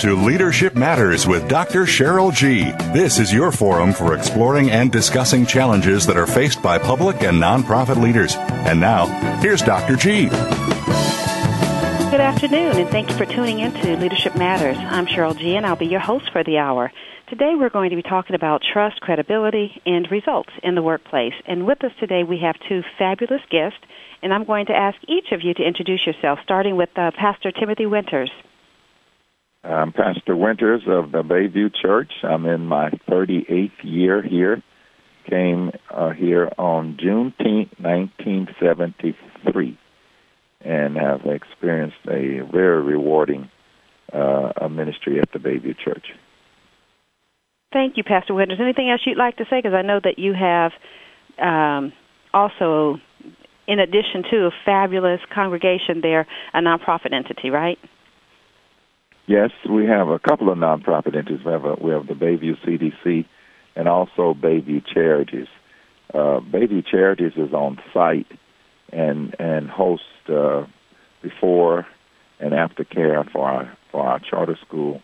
[0.00, 1.82] To Leadership Matters with Dr.
[1.82, 2.70] Cheryl G.
[2.92, 7.42] This is your forum for exploring and discussing challenges that are faced by public and
[7.42, 8.36] nonprofit leaders.
[8.36, 9.06] And now,
[9.40, 9.96] here's Dr.
[9.96, 10.28] G.
[10.28, 14.76] Good afternoon, and thank you for tuning in to Leadership Matters.
[14.78, 16.92] I'm Cheryl G., and I'll be your host for the hour.
[17.28, 21.34] Today, we're going to be talking about trust, credibility, and results in the workplace.
[21.44, 23.80] And with us today, we have two fabulous guests,
[24.22, 27.50] and I'm going to ask each of you to introduce yourself, starting with uh, Pastor
[27.50, 28.30] Timothy Winters.
[29.68, 32.10] I'm Pastor Winters of the Bayview Church.
[32.22, 34.62] I'm in my 38th year here.
[35.28, 39.78] Came uh, here on Juneteenth, 1973,
[40.62, 43.50] and have experienced a very rewarding
[44.10, 46.06] uh, ministry at the Bayview Church.
[47.70, 48.60] Thank you, Pastor Winters.
[48.62, 49.58] Anything else you'd like to say?
[49.58, 50.72] Because I know that you have
[51.38, 51.92] um,
[52.32, 52.96] also,
[53.66, 57.76] in addition to a fabulous congregation there, a nonprofit entity, right?
[59.28, 61.44] Yes, we have a couple of nonprofit entities.
[61.44, 63.26] We have, a, we have the Bayview CDC
[63.76, 65.48] and also Bayview Charities.
[66.14, 68.26] Uh, Bayview Charities is on site
[68.90, 70.64] and and hosts uh,
[71.20, 71.86] before
[72.40, 75.02] and after care for our for our charter school,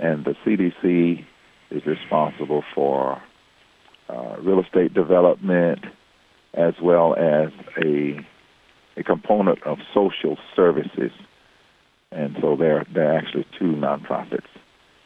[0.00, 1.24] and the CDC
[1.70, 3.22] is responsible for
[4.08, 5.84] uh, real estate development
[6.54, 7.52] as well as
[7.84, 8.18] a
[8.96, 11.12] a component of social services
[12.12, 14.46] and so they're they're actually two nonprofits.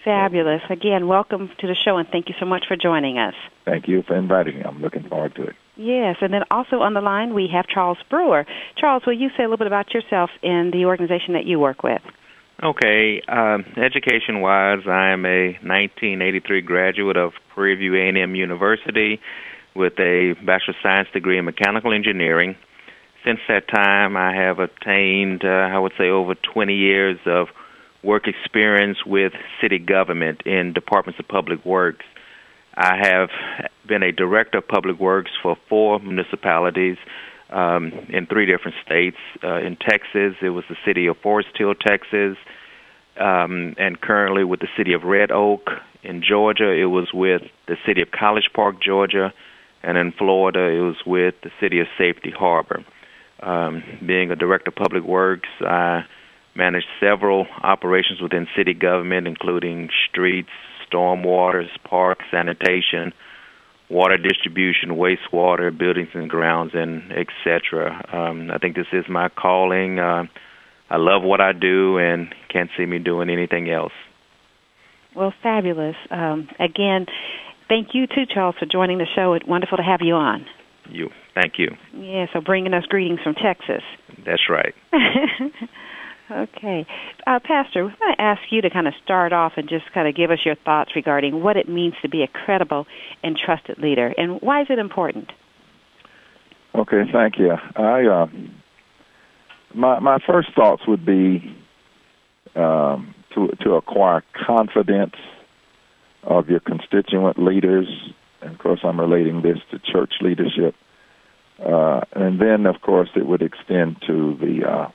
[0.04, 0.60] Fabulous.
[0.68, 3.34] Again, welcome to the show, and thank you so much for joining us.
[3.64, 4.62] Thank you for inviting me.
[4.62, 5.56] I'm looking forward to it.
[5.76, 8.46] Yes, and then also on the line we have Charles Brewer.
[8.76, 11.82] Charles, will you say a little bit about yourself and the organization that you work
[11.82, 12.02] with?
[12.62, 19.20] Okay, um, education-wise, I am a 1983 graduate of Prairie View A&M University
[19.74, 22.56] with a Bachelor of Science degree in Mechanical Engineering
[23.24, 27.48] since that time, I have attained, uh, I would say, over 20 years of
[28.02, 32.04] work experience with city government in departments of public works.
[32.76, 33.30] I have
[33.86, 36.98] been a director of public works for four municipalities
[37.50, 39.16] um, in three different states.
[39.42, 42.36] Uh, in Texas, it was the city of Forest Hill, Texas,
[43.18, 45.70] um, and currently with the city of Red Oak.
[46.02, 49.32] In Georgia, it was with the city of College Park, Georgia,
[49.82, 52.84] and in Florida, it was with the city of Safety Harbor.
[53.44, 56.04] Um, being a director of public works, I
[56.54, 60.50] managed several operations within city government, including streets,
[60.90, 63.12] stormwaters, parks, sanitation,
[63.90, 68.04] water distribution, wastewater, buildings and grounds, and etc.
[68.12, 69.98] Um, I think this is my calling.
[69.98, 70.24] Uh,
[70.90, 73.92] I love what I do and can't see me doing anything else.
[75.14, 75.96] Well, fabulous.
[76.10, 77.06] Um, again,
[77.68, 79.34] thank you too, Charles, for joining the show.
[79.34, 80.46] It's wonderful to have you on.
[80.90, 81.10] You.
[81.34, 81.70] Thank you.
[81.94, 83.82] Yeah, so bringing us greetings from Texas.
[84.24, 84.74] That's right.
[86.30, 86.86] okay.
[87.26, 90.08] Uh, Pastor, we want to ask you to kind of start off and just kind
[90.08, 92.86] of give us your thoughts regarding what it means to be a credible
[93.22, 95.30] and trusted leader, and why is it important?
[96.74, 97.52] Okay, thank you.
[97.76, 98.26] I uh,
[99.74, 101.56] my my first thoughts would be
[102.56, 105.14] um, to to acquire confidence
[106.22, 107.86] of your constituent leaders
[108.44, 110.74] and of course, I'm relating this to church leadership.
[111.58, 114.90] Uh, and then, of course, it would extend to the uh,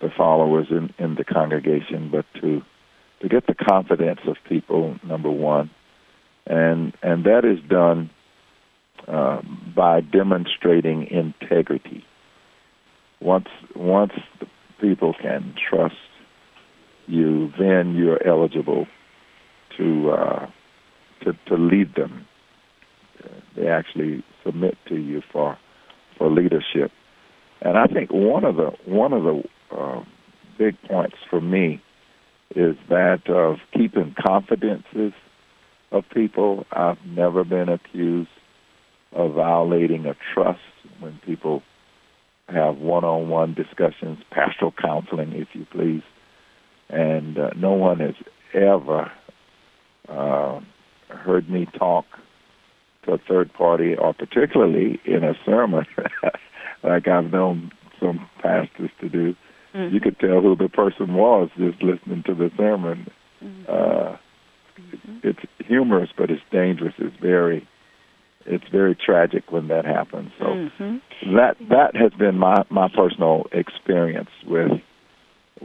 [0.00, 2.62] the followers in, in the congregation, but to
[3.20, 5.70] to get the confidence of people, number one,
[6.46, 8.10] and and that is done
[9.08, 9.40] uh,
[9.74, 12.04] by demonstrating integrity.
[13.20, 14.12] Once once
[14.80, 15.94] people can trust
[17.06, 18.86] you, then you're eligible
[19.78, 20.50] to uh,
[21.22, 22.26] to to lead them
[23.56, 25.58] they actually submit to you for
[26.18, 26.92] for leadership.
[27.60, 29.42] And I think one of the one of the
[29.76, 30.04] uh,
[30.58, 31.82] big points for me
[32.54, 35.12] is that of keeping confidences
[35.90, 36.66] of people.
[36.72, 38.30] I've never been accused
[39.12, 40.60] of violating a trust
[41.00, 41.62] when people
[42.48, 46.02] have one-on-one discussions, pastoral counseling, if you please,
[46.88, 48.14] and uh, no one has
[48.54, 49.10] ever
[50.08, 50.60] uh,
[51.08, 52.04] heard me talk
[53.06, 55.86] to a third party, or particularly in a sermon,
[56.82, 57.70] like I've known
[58.00, 59.34] some pastors to do.
[59.74, 59.94] Mm-hmm.
[59.94, 63.10] You could tell who the person was just listening to the sermon.
[63.42, 63.62] Mm-hmm.
[63.68, 64.16] Uh,
[64.80, 65.16] mm-hmm.
[65.22, 66.94] It's humorous, but it's dangerous.
[66.98, 67.66] It's very,
[68.46, 70.30] it's very tragic when that happens.
[70.38, 71.36] So mm-hmm.
[71.36, 74.72] that that has been my my personal experience with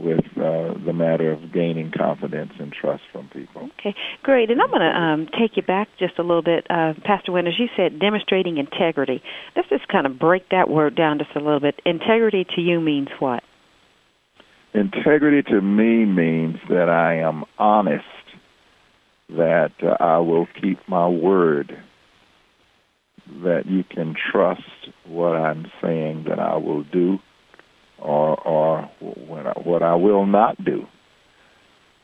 [0.02, 3.70] with uh, the matter of gaining confidence and trust from people.
[3.78, 4.50] Okay, great.
[4.50, 7.54] And I'm going to um, take you back just a little bit, uh, Pastor Winters.
[7.58, 9.22] You said demonstrating integrity.
[9.54, 11.80] Let's just kind of break that word down just a little bit.
[11.86, 13.42] Integrity to you means what?
[14.74, 18.04] Integrity to me means that I am honest,
[19.28, 21.72] that uh, I will keep my word,
[23.44, 24.62] that you can trust
[25.06, 27.18] what I'm saying that I will do
[28.02, 30.84] or or what I, what I will not do.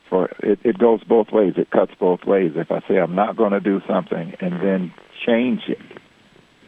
[0.08, 1.54] For it, it goes both ways.
[1.56, 2.52] It cuts both ways.
[2.56, 4.92] If I say I'm not going to do something and then
[5.26, 5.78] change it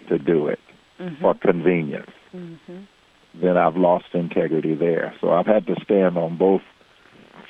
[0.09, 0.59] to do it
[1.00, 1.23] mm-hmm.
[1.23, 2.81] for convenience, mm-hmm.
[3.41, 5.15] then I've lost integrity there.
[5.21, 6.62] So I've had to stand on both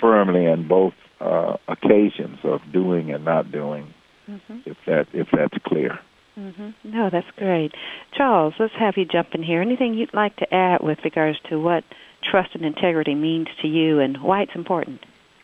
[0.00, 3.93] firmly in both uh, occasions of doing and not doing.
[4.29, 4.59] Mm-hmm.
[4.67, 5.99] If that if that's clear.
[6.38, 6.71] Mm-hmm.
[6.85, 7.73] No, that's great.
[8.17, 9.61] Charles, let's have you jump in here.
[9.61, 11.85] Anything you'd like to add with regards to what
[12.31, 15.00] trust and integrity means to you and why it's important?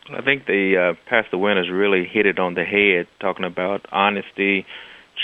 [0.09, 4.65] I think the uh, Pastor has really hit it on the head, talking about honesty,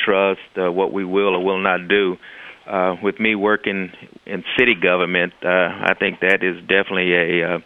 [0.05, 2.17] trust, uh, what we will or will not do.
[2.67, 3.91] Uh, with me working
[4.25, 7.59] in city government, uh, I think that is definitely a uh,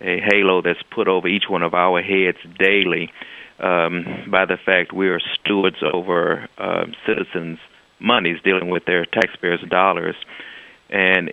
[0.00, 3.10] a halo that's put over each one of our heads daily
[3.62, 7.58] um, by the fact we are stewards over uh, citizens'
[8.00, 10.16] monies, dealing with their taxpayers' dollars.
[10.90, 11.32] And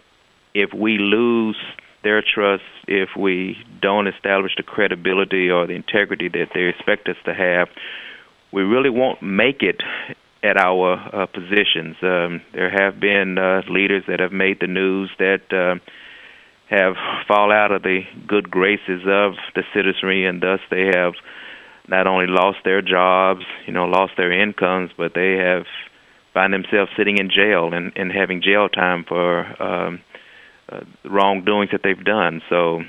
[0.53, 1.57] if we lose
[2.03, 7.17] their trust, if we don't establish the credibility or the integrity that they expect us
[7.25, 7.67] to have,
[8.51, 9.81] we really won't make it
[10.41, 11.97] at our uh, positions.
[12.01, 15.75] Um, there have been uh, leaders that have made the news that uh,
[16.69, 16.95] have
[17.27, 21.13] fall out of the good graces of the citizenry, and thus they have
[21.89, 25.65] not only lost their jobs, you know, lost their incomes, but they have
[26.33, 29.99] find themselves sitting in jail and, and having jail time for um,
[30.71, 32.41] uh, wrongdoings that they've done.
[32.49, 32.83] So,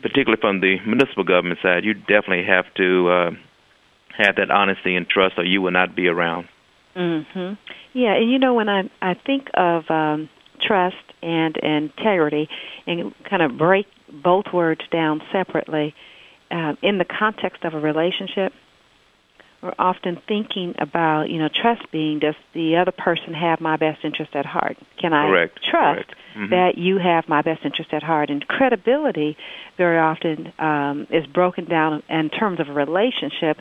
[0.00, 3.30] particularly from the municipal government side, you definitely have to uh,
[4.16, 6.48] have that honesty and trust, or you will not be around.
[6.96, 7.58] Mhm.
[7.92, 10.28] Yeah, and you know when I I think of um,
[10.60, 12.48] trust and integrity,
[12.86, 15.94] and kind of break both words down separately
[16.54, 18.52] uh, in the context of a relationship,
[19.60, 24.04] we're often thinking about, you know, trust being does the other person have my best
[24.04, 24.76] interest at heart?
[25.00, 25.58] Can I Correct.
[25.68, 26.14] trust Correct.
[26.36, 26.50] Mm-hmm.
[26.50, 28.28] that you have my best interest at heart?
[28.30, 29.36] And credibility
[29.78, 33.56] very often um, is broken down in terms of a relationship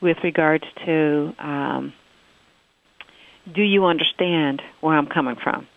[0.00, 1.92] with regards to um,
[3.54, 5.68] do you understand where I'm coming from?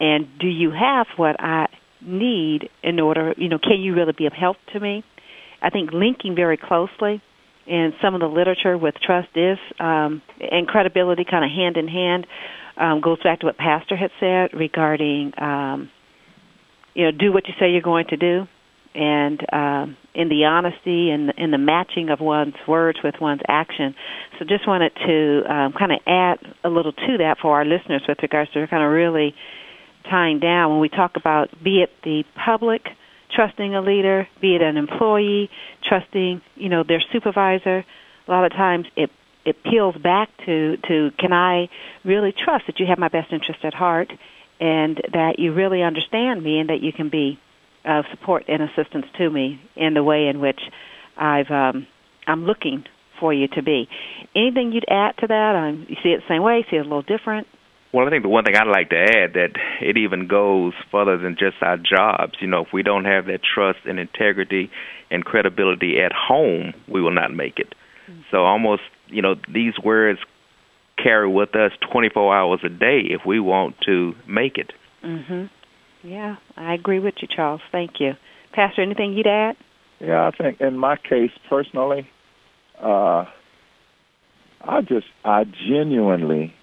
[0.00, 1.66] And do you have what I
[2.00, 5.04] need in order, you know, can you really be of help to me?
[5.62, 7.22] I think linking very closely
[7.66, 11.88] in some of the literature with trust is um, and credibility kind of hand in
[11.88, 12.26] hand
[12.76, 15.90] um, goes back to what Pastor had said regarding um,
[16.94, 18.46] you know do what you say you're going to do
[18.94, 23.94] and um, in the honesty and in the matching of one's words with one's action.
[24.38, 28.02] So just wanted to um, kind of add a little to that for our listeners
[28.08, 29.34] with regards to kind of really
[30.10, 32.82] tying down when we talk about be it the public
[33.34, 35.50] trusting a leader, be it an employee,
[35.88, 37.84] trusting, you know, their supervisor.
[38.26, 39.10] A lot of times it
[39.44, 41.68] it peels back to to can I
[42.04, 44.12] really trust that you have my best interest at heart
[44.60, 47.38] and that you really understand me and that you can be
[47.84, 50.60] of support and assistance to me in the way in which
[51.16, 51.86] I've um,
[52.26, 52.84] I'm looking
[53.18, 53.88] for you to be.
[54.34, 55.54] Anything you'd add to that?
[55.56, 56.64] Um, you see it the same way?
[56.70, 57.46] See it a little different?
[57.92, 61.18] Well, I think the one thing I'd like to add that it even goes further
[61.18, 62.34] than just our jobs.
[62.40, 64.70] You know, if we don't have that trust and integrity
[65.10, 67.74] and credibility at home, we will not make it.
[68.08, 68.20] Mm-hmm.
[68.30, 70.20] So almost, you know, these words
[71.02, 74.72] carry with us 24 hours a day if we want to make it.
[75.02, 75.50] Mhm.
[76.02, 77.60] Yeah, I agree with you, Charles.
[77.72, 78.16] Thank you.
[78.52, 79.56] Pastor, anything you'd add?
[79.98, 82.08] Yeah, I think in my case personally,
[82.78, 83.26] uh
[84.62, 86.54] I just I genuinely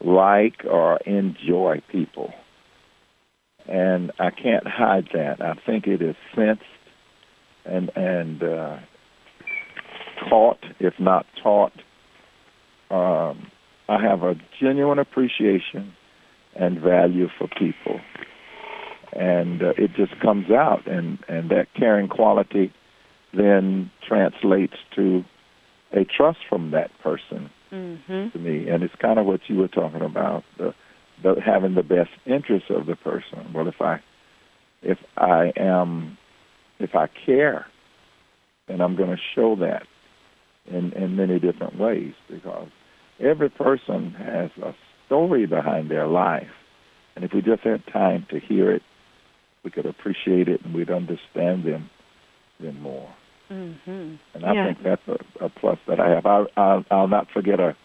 [0.00, 2.32] like or enjoy people.
[3.68, 5.40] And I can't hide that.
[5.40, 6.62] I think it is sensed
[7.64, 8.78] and and uh,
[10.28, 11.72] taught, if not taught.
[12.90, 13.50] Um,
[13.88, 15.92] I have a genuine appreciation
[16.54, 18.00] and value for people.
[19.12, 22.72] And uh, it just comes out, and, and that caring quality
[23.32, 25.24] then translates to
[25.92, 28.28] a trust from that person mm-hmm.
[28.30, 28.68] to me.
[28.68, 30.74] And it's kind of what you were talking about, the,
[31.22, 33.52] the having the best interest of the person.
[33.54, 34.00] Well, if I
[34.82, 36.18] if I am
[36.78, 37.66] if I care,
[38.68, 39.82] then I'm going to show that
[40.66, 42.68] in in many different ways because
[43.20, 44.74] every person has a
[45.06, 46.50] story behind their life,
[47.14, 48.82] and if we just had time to hear it,
[49.64, 51.90] we could appreciate it and we'd understand them
[52.60, 53.12] them more.
[53.50, 54.14] Mm-hmm.
[54.34, 54.66] And I yeah.
[54.66, 56.26] think that's a, a plus that I have.
[56.26, 57.76] I, I'll, I'll not forget a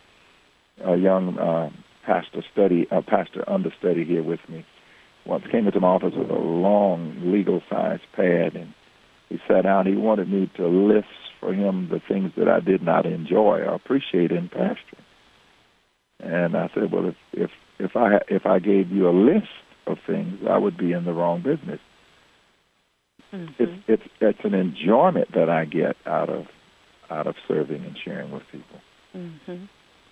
[0.83, 1.69] a young uh,
[2.05, 4.65] pastor study, a pastor understudy here with me.
[5.25, 8.73] Once came into my office with a long legal size pad, and
[9.29, 9.87] he sat down.
[9.87, 11.07] He wanted me to list
[11.39, 15.03] for him the things that I did not enjoy or appreciate in pastoring.
[16.19, 19.47] And I said, well, if if if I if I gave you a list
[19.87, 21.79] of things, I would be in the wrong business.
[23.35, 23.63] Mm-hmm.
[23.63, 26.47] It's it's it's an enjoyment that I get out of
[27.09, 28.79] out of serving and sharing with people
[29.15, 29.65] Mm-hmm.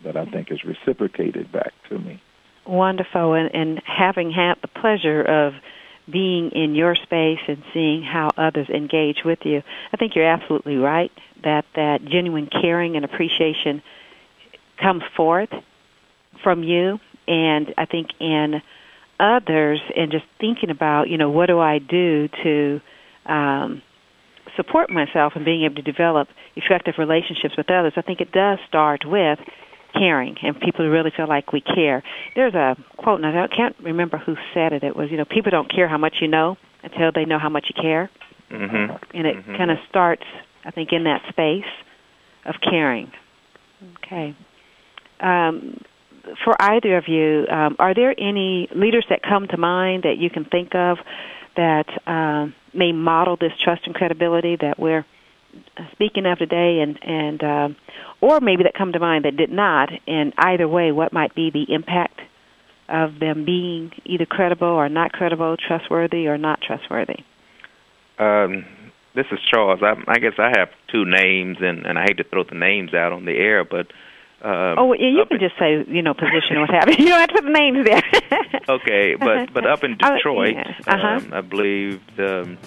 [0.05, 2.21] that I think is reciprocated back to me.
[2.65, 5.53] Wonderful, and, and having had the pleasure of
[6.09, 9.61] being in your space and seeing how others engage with you,
[9.91, 11.11] I think you're absolutely right
[11.43, 13.81] that that genuine caring and appreciation
[14.77, 15.49] comes forth
[16.41, 18.61] from you, and I think in
[19.19, 22.81] others, and just thinking about, you know, what do I do to
[23.25, 23.81] um,
[24.55, 27.93] support myself and being able to develop effective relationships with others.
[27.95, 29.39] I think it does start with
[29.93, 32.03] caring and people really feel like we care.
[32.35, 34.83] There's a quote, and I can't remember who said it.
[34.83, 37.49] It was, you know, people don't care how much you know until they know how
[37.49, 38.09] much you care.
[38.51, 39.17] Mm-hmm.
[39.17, 39.57] And it Mhm.
[39.57, 40.23] kind of starts,
[40.65, 41.69] I think, in that space
[42.45, 43.11] of caring.
[43.97, 44.33] Okay.
[45.19, 45.79] Um,
[46.43, 50.29] for either of you, um, are there any leaders that come to mind that you
[50.29, 50.99] can think of
[51.55, 55.05] that um, may model this trust and credibility that we're
[55.91, 57.75] speaking of today, and and um,
[58.21, 59.89] or maybe that come to mind that did not?
[60.07, 62.19] And either way, what might be the impact
[62.89, 67.23] of them being either credible or not credible, trustworthy or not trustworthy?
[68.19, 68.65] Um,
[69.15, 69.79] this is Charles.
[69.81, 72.93] I, I guess I have two names, and, and I hate to throw the names
[72.93, 73.87] out on the air, but
[74.43, 76.95] um, Oh, yeah, you can in- just say, you know, position or what have you.
[77.03, 78.03] You don't have to put the names there.
[78.69, 80.73] okay, but but up in Oh, Detroit, yeah.
[80.87, 81.07] Uh-huh.
[81.07, 82.57] um, I believe the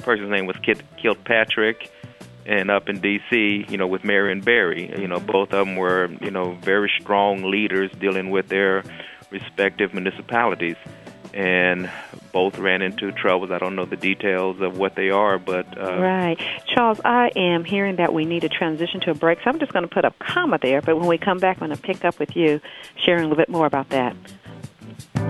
[0.00, 1.90] person's name was Kit Kilpatrick,
[2.44, 6.08] and up in D.C., you know, with Marion Barry, you know, both of them were
[6.20, 8.82] you know very strong leaders dealing with their
[9.30, 10.76] respective municipalities,
[11.36, 11.90] and
[12.32, 13.50] both ran into troubles.
[13.50, 16.40] I don't know the details of what they are, but uh, Right.
[16.66, 19.72] Charles, I am hearing that we need to transition to a break, so I'm just
[19.72, 22.06] going to put a comma there, but when we come back, I'm going to pick
[22.06, 22.60] up with you,
[23.04, 24.16] sharing a little bit more about that.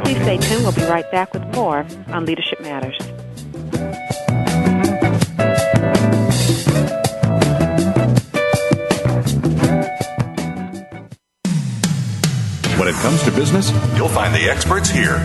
[0.05, 0.63] Please stay tuned.
[0.63, 2.97] We'll be right back with more on Leadership Matters.
[12.79, 15.25] When it comes to business, you'll find the experts here.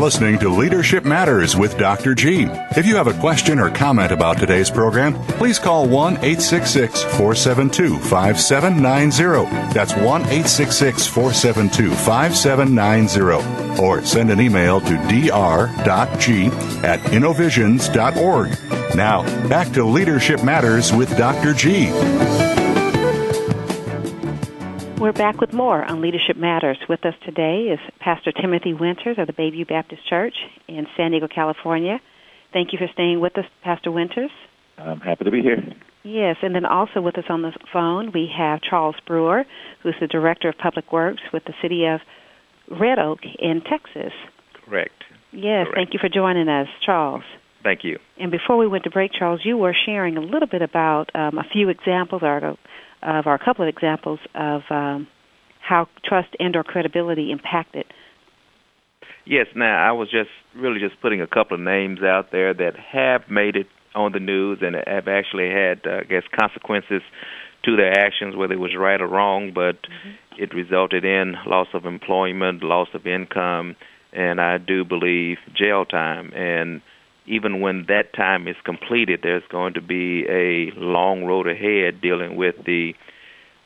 [0.00, 2.14] Listening to Leadership Matters with Dr.
[2.14, 2.44] G.
[2.76, 7.98] If you have a question or comment about today's program, please call 1 866 472
[7.98, 9.74] 5790.
[9.74, 13.82] That's 1 866 472 5790.
[13.82, 16.46] Or send an email to dr.g
[16.82, 18.58] at innovisions.org.
[18.94, 21.52] Now, back to Leadership Matters with Dr.
[21.52, 22.59] G.
[25.00, 26.76] We're back with more on Leadership Matters.
[26.86, 30.34] With us today is Pastor Timothy Winters of the Bayview Baptist Church
[30.68, 32.00] in San Diego, California.
[32.52, 34.30] Thank you for staying with us, Pastor Winters.
[34.76, 35.56] I'm happy to be here.
[36.02, 39.46] Yes, and then also with us on the phone we have Charles Brewer,
[39.82, 42.00] who's the Director of Public Works with the City of
[42.78, 44.12] Red Oak in Texas.
[44.66, 45.02] Correct.
[45.32, 45.76] Yes, Correct.
[45.76, 47.24] thank you for joining us, Charles.
[47.62, 47.98] Thank you.
[48.18, 51.38] And before we went to break, Charles, you were sharing a little bit about um,
[51.38, 52.58] a few examples, or
[53.02, 55.08] of our couple of examples of um,
[55.60, 57.84] how trust and or credibility impacted.
[59.24, 59.46] Yes.
[59.54, 63.22] Now, I was just really just putting a couple of names out there that have
[63.30, 67.02] made it on the news and have actually had, uh, I guess, consequences
[67.64, 70.42] to their actions, whether it was right or wrong, but mm-hmm.
[70.42, 73.76] it resulted in loss of employment, loss of income,
[74.12, 76.32] and I do believe jail time.
[76.34, 76.80] And
[77.30, 82.36] even when that time is completed, there's going to be a long road ahead dealing
[82.36, 82.92] with the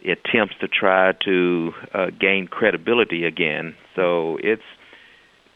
[0.05, 3.75] attempts to try to uh, gain credibility again.
[3.97, 4.63] So it's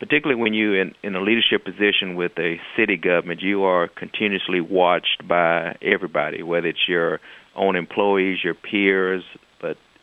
[0.00, 4.62] particularly when you're in, in a leadership position with a city government, you are continuously
[4.62, 7.21] watched by everybody, whether it's your
[7.55, 9.23] own employees, your peers,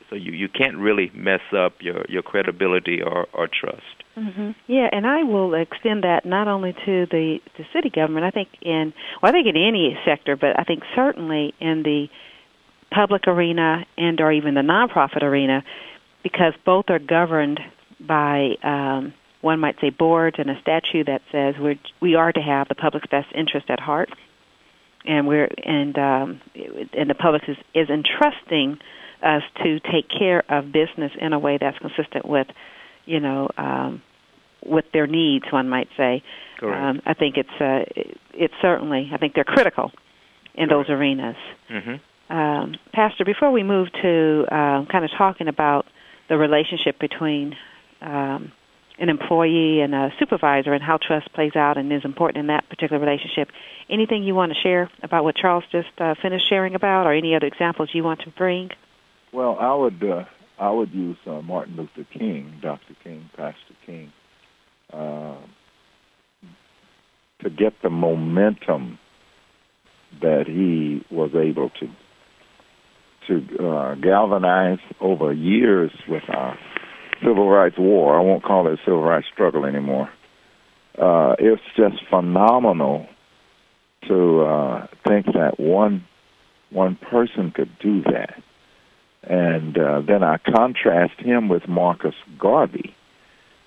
[0.09, 3.81] so you, you can't really mess up your, your credibility or, or trust.
[4.17, 4.51] Mm-hmm.
[4.67, 8.25] Yeah, and I will extend that not only to the the city government.
[8.25, 12.07] I think in well, I think in any sector, but I think certainly in the
[12.91, 15.63] public arena and or even the nonprofit arena,
[16.23, 17.59] because both are governed
[17.99, 22.39] by um, one might say boards and a statute that says we we are to
[22.39, 24.09] have the public's best interest at heart,
[25.05, 26.41] and we're and um,
[26.93, 28.79] and the public is is entrusting
[29.25, 32.47] us to take care of business in a way that's consistent with
[33.05, 34.01] you know, um,
[34.65, 36.23] with their needs, one might say.
[36.73, 37.85] Um, I think it's uh,
[38.33, 39.09] it's certainly.
[39.13, 39.91] I think they're critical
[40.55, 40.87] in Correct.
[40.87, 41.35] those arenas.
[41.69, 42.33] Mm-hmm.
[42.35, 45.85] Um, Pastor, before we move to um, kind of talking about
[46.27, 47.55] the relationship between
[48.01, 48.51] um,
[48.97, 52.67] an employee and a supervisor and how trust plays out and is important in that
[52.67, 53.49] particular relationship,
[53.89, 57.35] anything you want to share about what Charles just uh, finished sharing about, or any
[57.35, 58.71] other examples you want to bring?
[59.35, 60.23] Well, I would uh,
[60.57, 62.95] I would use uh, Martin Luther King, Dr.
[63.03, 64.13] King, Pastor King,
[64.93, 65.35] uh,
[67.43, 68.97] to get the momentum
[70.21, 71.89] that he was able to
[73.27, 76.57] to uh, galvanize over years with our
[77.21, 78.17] civil rights war.
[78.17, 80.09] I won't call it a civil rights struggle anymore.
[80.97, 83.05] Uh, it's just phenomenal
[84.07, 86.05] to uh, think that one
[86.69, 88.41] one person could do that
[89.27, 92.95] and uh, then I contrast him with Marcus Garvey.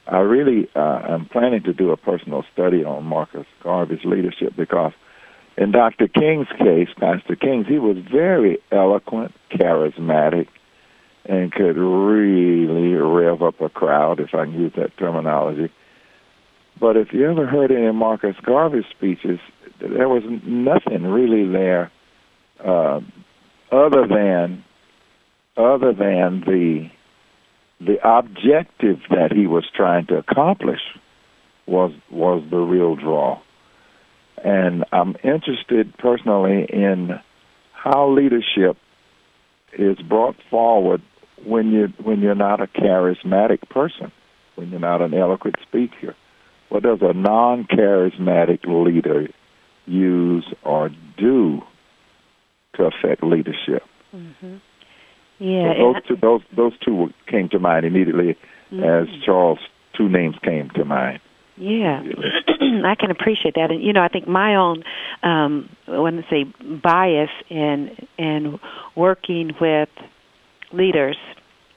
[0.07, 4.93] I really uh, am planning to do a personal study on Marcus Garvey's leadership because,
[5.57, 6.09] in Dr.
[6.09, 10.49] King's case, Pastor King's, he was very eloquent, charismatic,
[11.27, 15.71] and could really rev up a crowd, if I can use that terminology.
[16.81, 19.41] But if you ever heard any Marcus Garvey's speeches,
[19.81, 21.91] there was nothing really there
[22.65, 23.01] uh,
[23.71, 24.65] other than
[25.59, 26.91] other than the
[27.81, 30.81] the objective that he was trying to accomplish
[31.67, 33.41] was was the real draw.
[34.43, 37.21] And I'm interested personally in
[37.73, 38.77] how leadership
[39.73, 41.03] is brought forward
[41.45, 44.13] when you when you're not a charismatic person,
[44.55, 46.15] when you're not an eloquent speaker.
[46.69, 49.29] What does a non-charismatic leader
[49.87, 51.63] use or do
[52.75, 53.83] to affect leadership?
[54.15, 54.57] Mm-hmm.
[55.39, 58.37] Yeah, so those two those those two came to mind immediately
[58.73, 58.83] mm-hmm.
[58.83, 59.59] as Charles
[59.97, 61.21] two names came to mind.
[61.57, 62.03] Yeah,
[62.85, 64.85] I can appreciate that, and you know, I think my own,
[65.23, 68.61] um, I want to say, bias in in
[68.95, 69.89] working with
[70.73, 71.17] leaders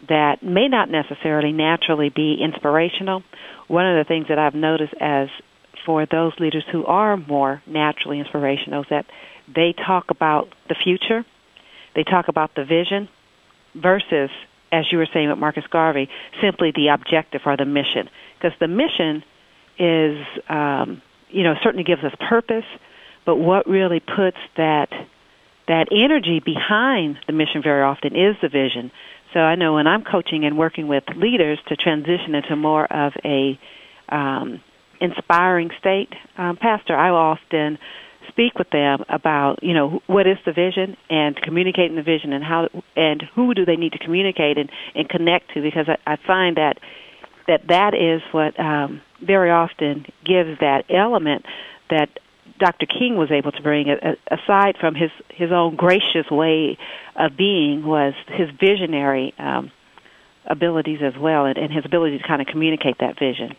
[0.07, 3.23] that may not necessarily naturally be inspirational.
[3.67, 5.29] One of the things that I've noticed as
[5.85, 9.05] for those leaders who are more naturally inspirational is that
[9.53, 11.25] they talk about the future,
[11.95, 13.09] they talk about the vision,
[13.75, 14.29] versus,
[14.71, 16.09] as you were saying with Marcus Garvey,
[16.41, 18.09] simply the objective or the mission.
[18.37, 19.23] Because the mission
[19.77, 22.65] is, um, you know, certainly gives us purpose,
[23.25, 24.89] but what really puts that
[25.67, 28.91] that energy behind the mission very often is the vision.
[29.33, 33.13] So I know when I'm coaching and working with leaders to transition into more of
[33.23, 33.57] a
[34.09, 34.61] um,
[34.99, 37.77] inspiring state, um, Pastor, I often
[38.31, 42.43] speak with them about you know what is the vision and communicating the vision and
[42.43, 46.17] how and who do they need to communicate and, and connect to because I, I
[46.25, 46.77] find that
[47.47, 51.45] that that is what um, very often gives that element
[51.89, 52.09] that
[52.59, 52.85] Dr.
[52.85, 53.87] King was able to bring,
[54.29, 56.77] aside from his his own gracious way
[57.15, 59.71] of being, was his visionary um,
[60.45, 63.55] abilities as well, and, and his ability to kind of communicate that vision.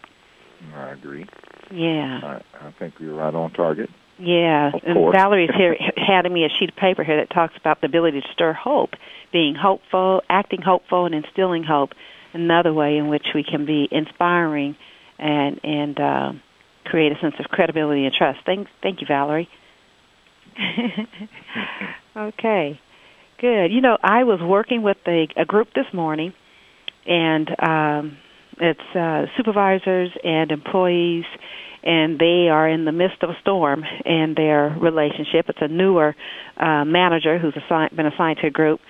[0.75, 1.27] I agree.
[1.73, 2.21] Yeah.
[2.23, 3.91] I, I think you're right on target.
[4.23, 5.13] Yeah, and.
[5.13, 8.27] Valerie's here handing me a sheet of paper here that talks about the ability to
[8.33, 8.91] stir hope,
[9.33, 11.91] being hopeful, acting hopeful, and instilling hope.
[12.33, 14.77] Another way in which we can be inspiring
[15.19, 16.33] and and uh,
[16.85, 18.39] create a sense of credibility and trust.
[18.47, 19.49] Thank thank you, Valerie.
[22.17, 22.81] okay,
[23.41, 23.73] good.
[23.73, 26.33] You know, I was working with a, a group this morning,
[27.07, 28.19] and um,
[28.61, 31.25] it's uh, supervisors and employees
[31.83, 35.47] and they are in the midst of a storm in their relationship.
[35.49, 36.15] It's a newer
[36.57, 38.81] uh, manager who's assigned, been assigned to a group.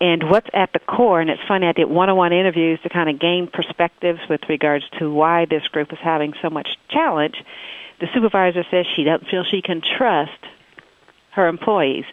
[0.00, 3.20] And what's at the core, and it's funny, I did one-on-one interviews to kind of
[3.20, 7.36] gain perspectives with regards to why this group is having so much challenge.
[8.00, 10.30] The supervisor says she doesn't feel she can trust
[11.32, 12.04] her employees.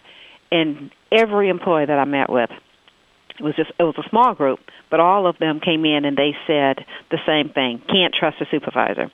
[0.52, 2.52] And every employee that I met with,
[3.39, 4.60] it was just it was a small group,
[4.91, 8.45] but all of them came in and they said the same thing: can't trust a
[8.52, 9.12] supervisor.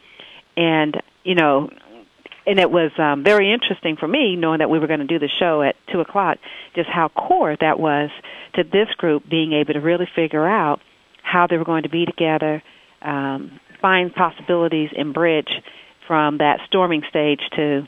[0.58, 1.70] And you know
[2.48, 5.20] and it was um, very interesting for me knowing that we were going to do
[5.20, 6.38] the show at two o'clock
[6.76, 8.10] just how core that was
[8.54, 10.80] to this group being able to really figure out
[11.24, 12.62] how they were going to be together
[13.02, 15.50] um, find possibilities and bridge
[16.08, 17.88] from that storming stage to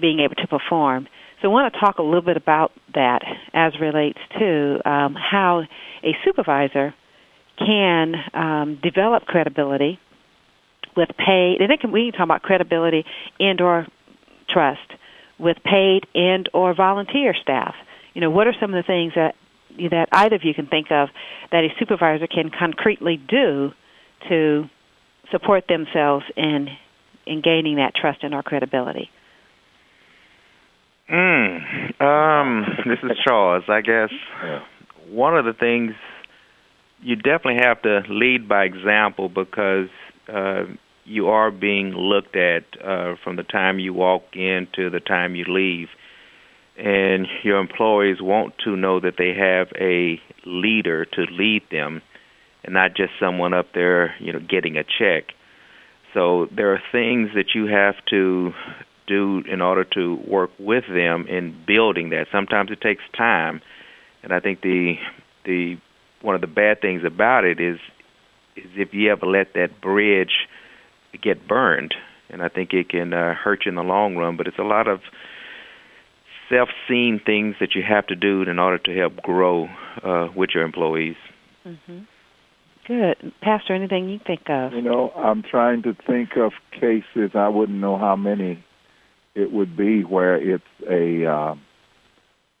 [0.00, 1.06] being able to perform
[1.40, 3.22] so i want to talk a little bit about that
[3.52, 5.62] as relates to um, how
[6.02, 6.94] a supervisor
[7.58, 9.98] can um, develop credibility
[10.96, 13.04] with paid, and can, we can talk about credibility
[13.38, 13.86] and or
[14.48, 14.80] trust
[15.38, 17.74] with paid and or volunteer staff.
[18.14, 19.34] You know, what are some of the things that
[19.90, 21.08] that either of you can think of
[21.52, 23.70] that a supervisor can concretely do
[24.28, 24.64] to
[25.30, 26.68] support themselves in
[27.26, 29.10] in gaining that trust and or credibility?
[31.10, 33.64] Mm, um, this is Charles.
[33.68, 34.10] I guess
[35.08, 35.92] one of the things
[37.00, 39.88] you definitely have to lead by example because
[40.32, 40.64] uh,
[41.04, 45.34] you are being looked at uh, from the time you walk in to the time
[45.34, 45.88] you leave.
[46.76, 52.02] And your employees want to know that they have a leader to lead them
[52.62, 55.34] and not just someone up there, you know, getting a check.
[56.14, 58.52] So there are things that you have to
[59.08, 62.26] do in order to work with them in building that.
[62.30, 63.60] Sometimes it takes time.
[64.22, 64.94] And I think the
[65.44, 65.78] the
[66.22, 67.78] one of the bad things about it is
[68.56, 70.46] is if you ever let that bridge
[71.22, 71.94] get burned,
[72.28, 74.36] and I think it can uh, hurt you in the long run.
[74.36, 75.00] But it's a lot of
[76.48, 79.68] self-seen things that you have to do in order to help grow
[80.02, 81.16] uh, with your employees.
[81.66, 81.98] Mm-hmm.
[82.86, 83.74] Good, Pastor.
[83.74, 84.72] Anything you think of?
[84.72, 87.32] You know, I'm trying to think of cases.
[87.34, 88.64] I wouldn't know how many
[89.34, 91.54] it would be where it's a uh,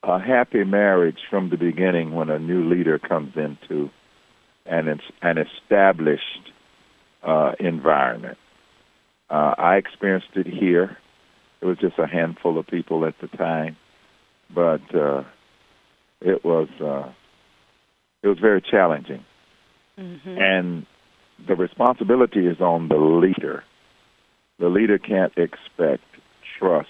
[0.02, 3.90] a happy marriage from the beginning when a new leader comes into
[4.66, 6.52] an an established
[7.22, 8.38] uh, environment.
[9.30, 10.96] Uh, I experienced it here.
[11.60, 13.76] It was just a handful of people at the time,
[14.54, 15.24] but uh,
[16.20, 17.12] it was uh,
[18.22, 19.24] it was very challenging,
[19.98, 20.38] Mm-hmm.
[20.38, 20.86] and
[21.48, 23.64] the responsibility is on the leader.
[24.60, 26.04] The leader can't expect
[26.58, 26.88] trust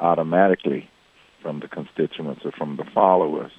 [0.00, 0.88] automatically
[1.42, 3.52] from the constituents or from the followers,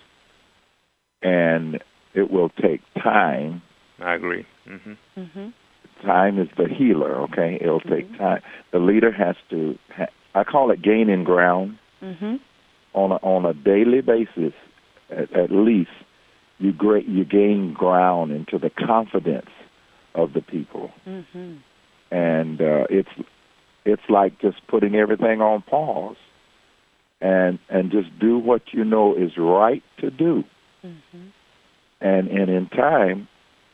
[1.21, 1.79] and
[2.13, 3.61] it will take time
[3.99, 4.45] I agree.
[4.65, 5.49] hmm Mm-hmm.
[6.05, 8.41] time is the healer okay it'll take time
[8.71, 12.35] the leader has to ha- i call it gaining ground Mm-hmm.
[12.93, 14.53] on a on a daily basis
[15.09, 15.91] at, at least
[16.59, 19.51] you great you gain ground into the confidence
[20.15, 21.53] of the people Mm-hmm.
[22.11, 23.09] and uh, it's
[23.85, 26.15] it's like just putting everything on pause
[27.21, 30.43] and and just do what you know is right to do
[30.85, 31.27] Mm-hmm.
[32.01, 33.29] and and in time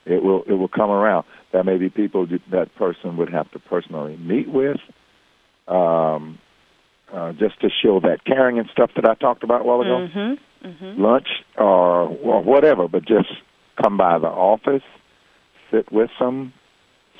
[0.05, 3.49] it will it will come around there may be people that that person would have
[3.51, 4.77] to personally meet with
[5.67, 6.37] um
[7.11, 10.07] uh, just to show that caring and stuff that I talked about a while ago
[10.07, 10.67] Mm-hmm.
[10.67, 11.01] Mm-hmm.
[11.01, 13.29] lunch or, or whatever, but just
[13.81, 14.83] come by the office,
[15.71, 16.53] sit with them,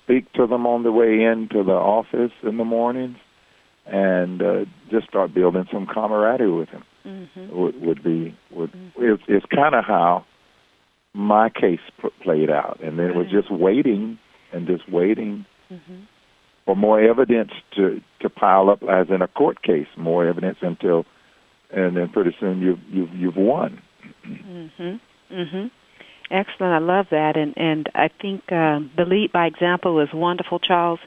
[0.10, 3.18] speak to them on the way into the office in the mornings,
[3.86, 6.84] and uh, just start building some camaraderie with them.
[7.06, 7.56] Mm-hmm.
[7.58, 10.26] Would, would be would it's, it's kind of how
[11.14, 14.18] my case p- played out, and then it was just waiting
[14.54, 16.00] and just waiting Mm-hmm.
[16.66, 21.06] for more evidence to to pile up, as in a court case, more evidence until,
[21.70, 23.80] and then pretty soon you've you've you've won.
[24.28, 25.00] Mhm.
[25.32, 25.72] Mhm.
[26.32, 26.74] Excellent.
[26.74, 31.00] I love that, and and I think um, the lead by example is wonderful, Charles.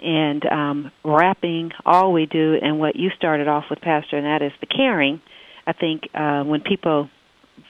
[0.00, 4.42] And um, wrapping all we do and what you started off with, Pastor, and that
[4.42, 5.20] is the caring.
[5.66, 7.10] I think uh, when people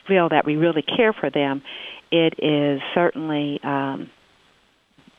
[0.07, 1.63] feel that we really care for them,
[2.13, 4.11] it is certainly um,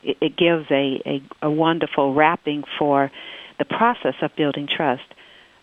[0.04, 1.02] it, it gives a,
[1.42, 3.12] a, a wonderful wrapping for
[3.58, 5.02] the process of building trust.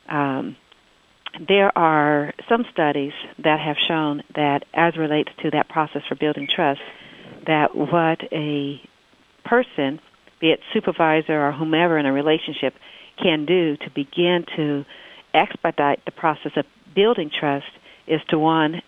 [0.09, 0.57] Um,
[1.47, 3.13] there are some studies
[3.43, 6.81] that have shown that as relates to that process for building trust,
[7.47, 8.81] that what a
[9.45, 10.01] person,
[10.41, 12.75] be it supervisor or whomever in a relationship,
[13.23, 14.85] can do to begin to
[15.35, 17.67] expedite the process of building trust
[18.07, 18.83] is to one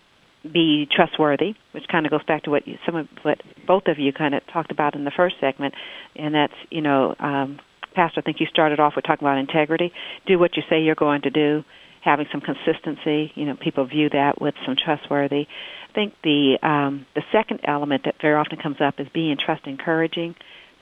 [0.51, 3.99] be trustworthy, which kind of goes back to what you, some of what both of
[3.99, 5.73] you kind of talked about in the first segment,
[6.15, 7.59] and that's you know, um,
[7.93, 8.21] Pastor.
[8.21, 9.91] I think you started off with talking about integrity.
[10.25, 11.63] Do what you say you're going to do.
[12.01, 15.47] Having some consistency, you know, people view that with some trustworthy.
[15.89, 19.65] I think the um, the second element that very often comes up is being trust
[19.65, 20.35] encouraging.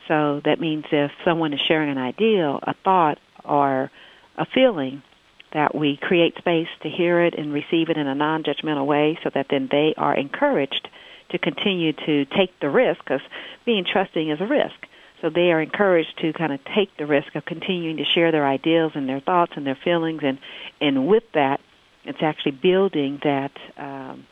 [0.07, 3.91] So that means if someone is sharing an ideal, a thought, or
[4.37, 5.01] a feeling,
[5.53, 9.17] that we create space to hear it and receive it in a non judgmental way
[9.23, 10.87] so that then they are encouraged
[11.31, 13.21] to continue to take the risk because
[13.65, 14.75] being trusting is a risk.
[15.21, 18.47] So they are encouraged to kind of take the risk of continuing to share their
[18.47, 20.37] ideals and their thoughts and their feelings, and
[20.79, 21.59] and with that,
[22.05, 24.25] it's actually building that um,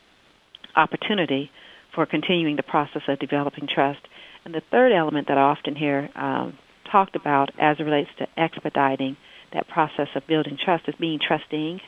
[0.75, 1.49] opportunity
[1.93, 3.99] for continuing the process of developing trust.
[4.43, 6.57] And the third element that I often hear um,
[6.91, 9.17] talked about as it relates to expediting
[9.53, 11.79] that process of building trust is being trusting.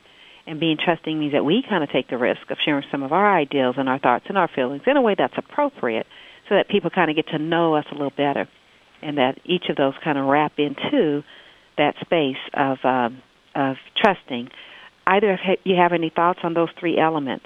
[0.47, 3.11] And being trusting means that we kind of take the risk of sharing some of
[3.11, 6.07] our ideals and our thoughts and our feelings in a way that's appropriate
[6.47, 8.47] so that people kind of get to know us a little better
[9.01, 11.23] and that each of those kind of wrap into
[11.77, 13.21] that space of, um,
[13.55, 14.49] of trusting.
[15.05, 17.45] Either of you have any thoughts on those three elements?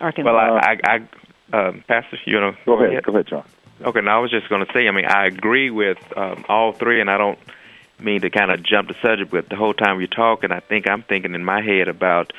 [0.00, 1.06] Or can well, I, I,
[1.52, 3.44] I um, Pastor, you know, go ahead, go ahead, John.
[3.82, 6.72] Okay, now I was just going to say, I mean, I agree with um, all
[6.72, 7.38] three, and I don't
[7.98, 10.88] mean to kind of jump the subject, but the whole time you're talking, I think
[10.88, 12.32] I'm thinking in my head about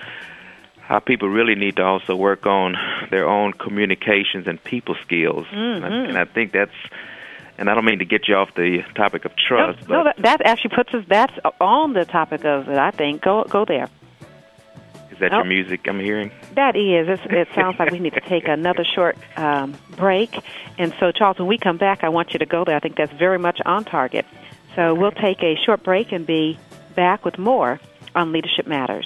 [1.00, 2.76] people really need to also work on
[3.10, 5.46] their own communications and people skills.
[5.48, 5.84] Mm-hmm.
[5.84, 6.72] And, I, and I think that's
[7.58, 9.88] and I don't mean to get you off the topic of trust.
[9.88, 12.78] No, no that, that actually puts us that's on the topic of it.
[12.78, 13.88] I think go go there.
[15.12, 16.32] Is that your music I'm hearing?
[16.56, 17.08] That is.
[17.08, 20.36] It's, it sounds like we need to take another short um, break.
[20.80, 22.76] And so, Charles, when we come back, I want you to go there.
[22.76, 24.26] I think that's very much on target.
[24.76, 26.58] So we'll take a short break and be
[26.96, 27.80] back with more
[28.16, 29.06] on Leadership Matters.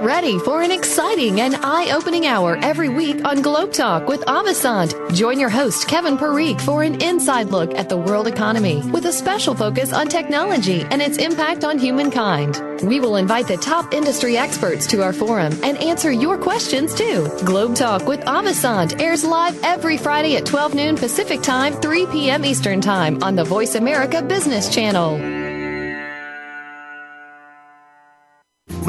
[0.00, 5.14] Ready for an exciting and eye-opening hour every week on Globe Talk with Avasant.
[5.14, 9.12] Join your host, Kevin Parikh, for an inside look at the world economy with a
[9.12, 12.62] special focus on technology and its impact on humankind.
[12.82, 17.28] We will invite the top industry experts to our forum and answer your questions too.
[17.44, 22.46] Globe Talk with Avasant airs live every Friday at 12 noon Pacific Time, 3 p.m.
[22.46, 25.39] Eastern Time on the Voice America Business Channel.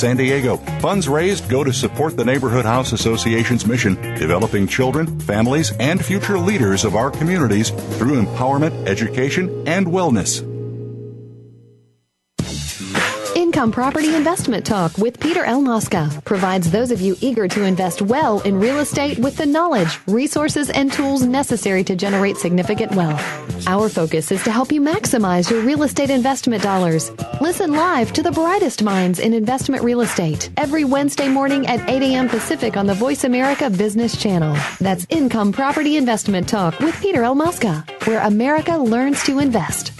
[0.00, 0.56] San Diego.
[0.80, 6.38] Funds raised go to support the Neighborhood House Association's mission, developing children, families, and future
[6.38, 10.49] leaders of our communities through empowerment, education, and wellness.
[13.60, 15.60] Income Property Investment Talk with Peter L.
[15.60, 19.98] Mosca provides those of you eager to invest well in real estate with the knowledge,
[20.06, 23.20] resources, and tools necessary to generate significant wealth.
[23.68, 27.12] Our focus is to help you maximize your real estate investment dollars.
[27.42, 32.00] Listen live to the brightest minds in investment real estate every Wednesday morning at 8
[32.00, 32.30] a.m.
[32.30, 34.56] Pacific on the Voice America Business Channel.
[34.80, 37.34] That's Income Property Investment Talk with Peter L.
[37.34, 39.99] Mosca, where America learns to invest.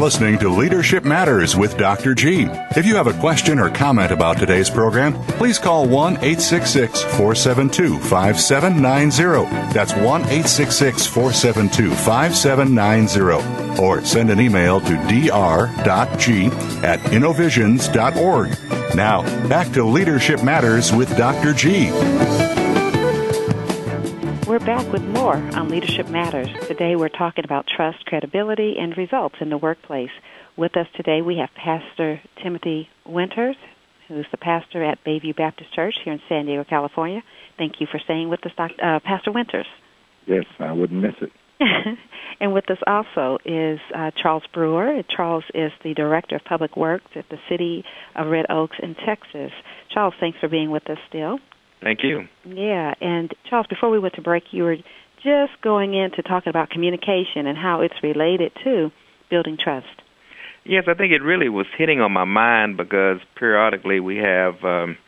[0.00, 2.14] Listening to Leadership Matters with Dr.
[2.14, 2.46] G.
[2.74, 7.98] If you have a question or comment about today's program, please call 1 866 472
[7.98, 9.72] 5790.
[9.74, 13.82] That's 1 866 472 5790.
[13.82, 16.46] Or send an email to dr.g
[16.82, 18.50] at innovisions.org.
[18.94, 21.52] Now, back to Leadership Matters with Dr.
[21.52, 22.59] G.
[24.60, 26.48] We're back with more on Leadership Matters.
[26.68, 30.10] Today we're talking about trust, credibility, and results in the workplace.
[30.54, 33.56] With us today we have Pastor Timothy Winters,
[34.06, 37.22] who's the pastor at Bayview Baptist Church here in San Diego, California.
[37.56, 38.74] Thank you for staying with us, Dr.
[38.84, 39.66] Uh, Pastor Winters.
[40.26, 41.32] Yes, I wouldn't miss it.
[42.40, 45.02] and with us also is uh, Charles Brewer.
[45.08, 47.82] Charles is the Director of Public Works at the City
[48.14, 49.52] of Red Oaks in Texas.
[49.88, 51.38] Charles, thanks for being with us still.
[51.82, 52.28] Thank you.
[52.44, 54.76] Yeah, and Charles, before we went to break, you were
[55.22, 58.90] just going into talking about communication and how it's related to
[59.30, 59.86] building trust.
[60.64, 64.98] Yes, I think it really was hitting on my mind because periodically we have um,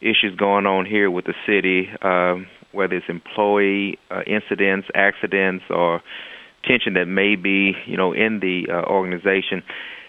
[0.00, 2.36] issues going on here with the city, uh,
[2.72, 6.00] whether it's employee uh, incidents, accidents, or
[6.64, 9.62] tension that may be, you know, in the uh, organization,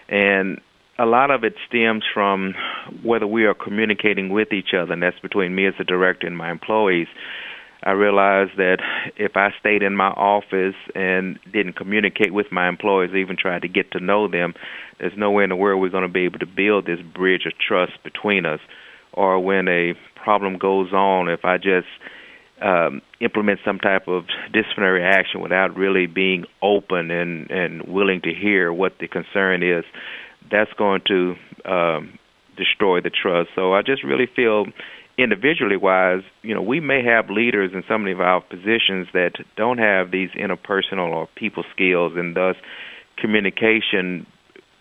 [0.08, 0.60] and
[0.98, 2.54] a lot of it stems from
[3.02, 6.36] whether we are communicating with each other, and that's between me as a director and
[6.36, 7.08] my employees.
[7.84, 8.78] I realized that
[9.16, 13.68] if I stayed in my office and didn't communicate with my employees, even tried to
[13.68, 14.54] get to know them,
[15.00, 17.44] there's no way in the world we're going to be able to build this bridge
[17.46, 18.60] of trust between us.
[19.12, 21.88] Or when a problem goes on, if I just
[22.62, 28.32] um, implement some type of disciplinary action without really being open and, and willing to
[28.32, 29.84] hear what the concern is,
[30.52, 31.34] that's going to
[31.64, 32.18] um,
[32.56, 33.50] destroy the trust.
[33.54, 34.66] So I just really feel
[35.18, 39.78] individually wise, you know, we may have leaders in some of our positions that don't
[39.78, 42.56] have these interpersonal or people skills, and thus
[43.18, 44.26] communication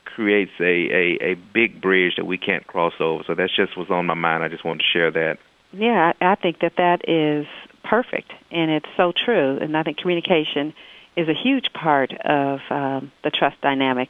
[0.06, 3.24] creates a, a, a big bridge that we can't cross over.
[3.28, 4.44] So that's just what's on my mind.
[4.44, 5.38] I just wanted to share that.
[5.74, 7.46] Yeah, I think that that is
[7.84, 9.58] perfect, and it's so true.
[9.62, 10.74] And I think communication
[11.16, 14.10] is a huge part of um, the trust dynamic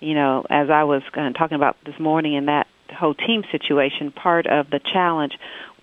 [0.00, 2.66] you know, as I was uh, talking about this morning in that
[2.98, 5.32] whole team situation, part of the challenge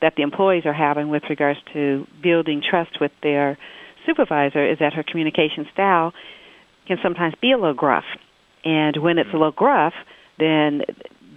[0.01, 3.57] that the employees are having with regards to building trust with their
[4.05, 6.13] supervisor is that her communication style
[6.87, 8.03] can sometimes be a little gruff.
[8.63, 9.93] And when it's a little gruff,
[10.39, 10.81] then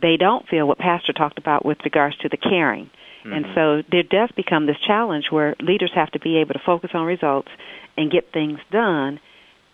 [0.01, 2.91] they don't feel what Pastor talked about with regards to the caring.
[3.25, 3.33] Mm-hmm.
[3.33, 6.91] And so there does become this challenge where leaders have to be able to focus
[6.95, 7.49] on results
[7.97, 9.21] and get things done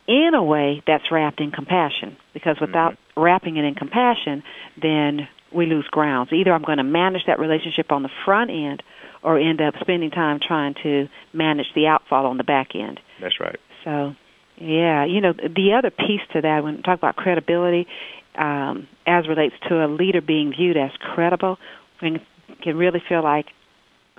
[0.07, 2.17] in a way that's wrapped in compassion.
[2.33, 3.21] Because without mm-hmm.
[3.21, 4.43] wrapping it in compassion,
[4.81, 6.29] then we lose ground.
[6.31, 8.83] So either I'm going to manage that relationship on the front end
[9.23, 13.01] or end up spending time trying to manage the outfall on the back end.
[13.21, 13.59] That's right.
[13.85, 14.15] So,
[14.57, 17.87] yeah, you know, the other piece to that, when we talk about credibility,
[18.35, 21.59] um, as relates to a leader being viewed as credible,
[22.03, 22.21] we
[22.63, 23.47] can really feel like,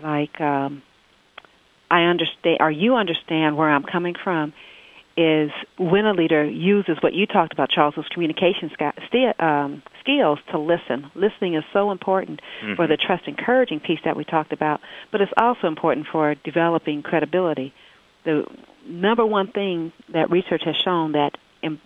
[0.01, 0.81] like um,
[1.91, 4.53] I understand, or you understand where I'm coming from
[5.17, 8.69] is when a leader uses what you talked about, Charles, those communication
[9.39, 11.10] um, skills to listen.
[11.15, 12.75] Listening is so important mm-hmm.
[12.75, 17.01] for the trust encouraging piece that we talked about, but it's also important for developing
[17.01, 17.73] credibility.
[18.25, 18.43] The
[18.86, 21.32] number one thing that research has shown that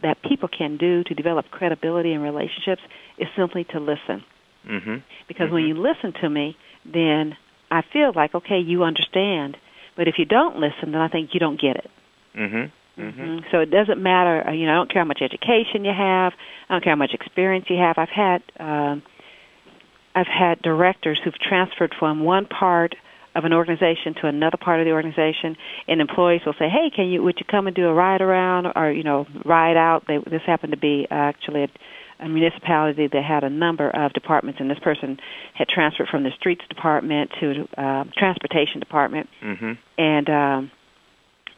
[0.02, 2.82] that people can do to develop credibility in relationships
[3.18, 4.26] is simply to listen.
[4.68, 4.96] Mm-hmm.
[5.28, 5.54] Because mm-hmm.
[5.54, 7.38] when you listen to me, then
[7.72, 9.56] I feel like okay, you understand.
[9.96, 11.92] But if you don't listen, then I think you don't get it.
[12.36, 12.79] Mm-hmm.
[12.99, 13.38] Mm-hmm.
[13.51, 14.47] So it doesn't matter.
[14.47, 16.33] Uh, you know, I don't care how much education you have.
[16.67, 17.97] I don't care how much experience you have.
[17.97, 19.03] I've had um,
[20.15, 22.95] I've had directors who've transferred from one part
[23.35, 25.55] of an organization to another part of the organization,
[25.88, 28.67] and employees will say, "Hey, can you would you come and do a ride around
[28.75, 33.07] or you know ride out?" They, this happened to be uh, actually a, a municipality
[33.07, 35.17] that had a number of departments, and this person
[35.53, 39.73] had transferred from the streets department to uh, transportation department, mm-hmm.
[39.97, 40.71] and um,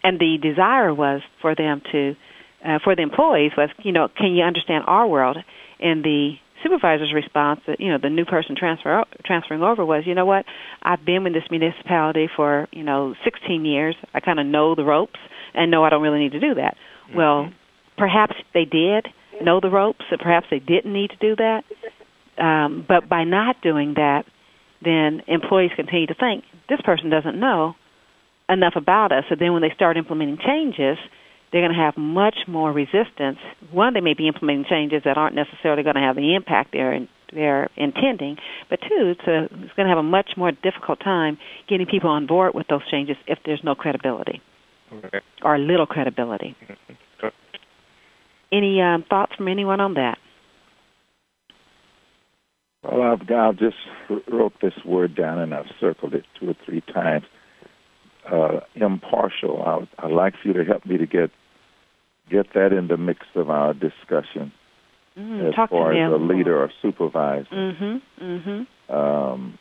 [0.04, 2.16] and the desire was for them to
[2.66, 5.38] uh, for the employees was you know can you understand our world?
[5.80, 10.16] And the supervisor's response that you know the new person transfer transferring over was you
[10.16, 10.46] know what?
[10.82, 13.96] I've been with this municipality for you know 16 years.
[14.14, 15.20] I kind of know the ropes
[15.54, 16.78] and know I don't really need to do that.
[17.08, 17.18] Mm-hmm.
[17.18, 17.52] well
[17.98, 19.08] perhaps they did
[19.42, 21.64] know the ropes and perhaps they didn't need to do that.
[22.38, 24.26] Um, but by not doing that
[24.84, 27.76] then employees continue to think this person doesn't know
[28.52, 29.24] enough about us.
[29.30, 30.98] So then when they start implementing changes,
[31.52, 33.40] they're going to have much more resistance.
[33.72, 36.94] One, they may be implementing changes that aren't necessarily going to have the impact they're
[36.94, 38.38] in, they're intending.
[38.70, 41.38] But two, it's, a, it's going to have a much more difficult time
[41.68, 44.42] getting people on board with those changes if there's no credibility
[44.94, 45.20] okay.
[45.44, 46.56] or little credibility.
[48.52, 50.18] Any um, thoughts from anyone on that?
[52.84, 53.78] Well, I've, I've just
[54.32, 57.26] wrote this word down and I've circled it two or three times.
[58.30, 59.64] Uh, impartial.
[59.64, 61.32] I, I'd like for you to help me to get
[62.30, 64.52] get that in the mix of our discussion
[65.18, 67.46] Mm, as far as a leader or supervisor.
[67.52, 68.24] Mm-hmm.
[68.24, 68.96] Mm-hmm.
[68.96, 69.60] Um,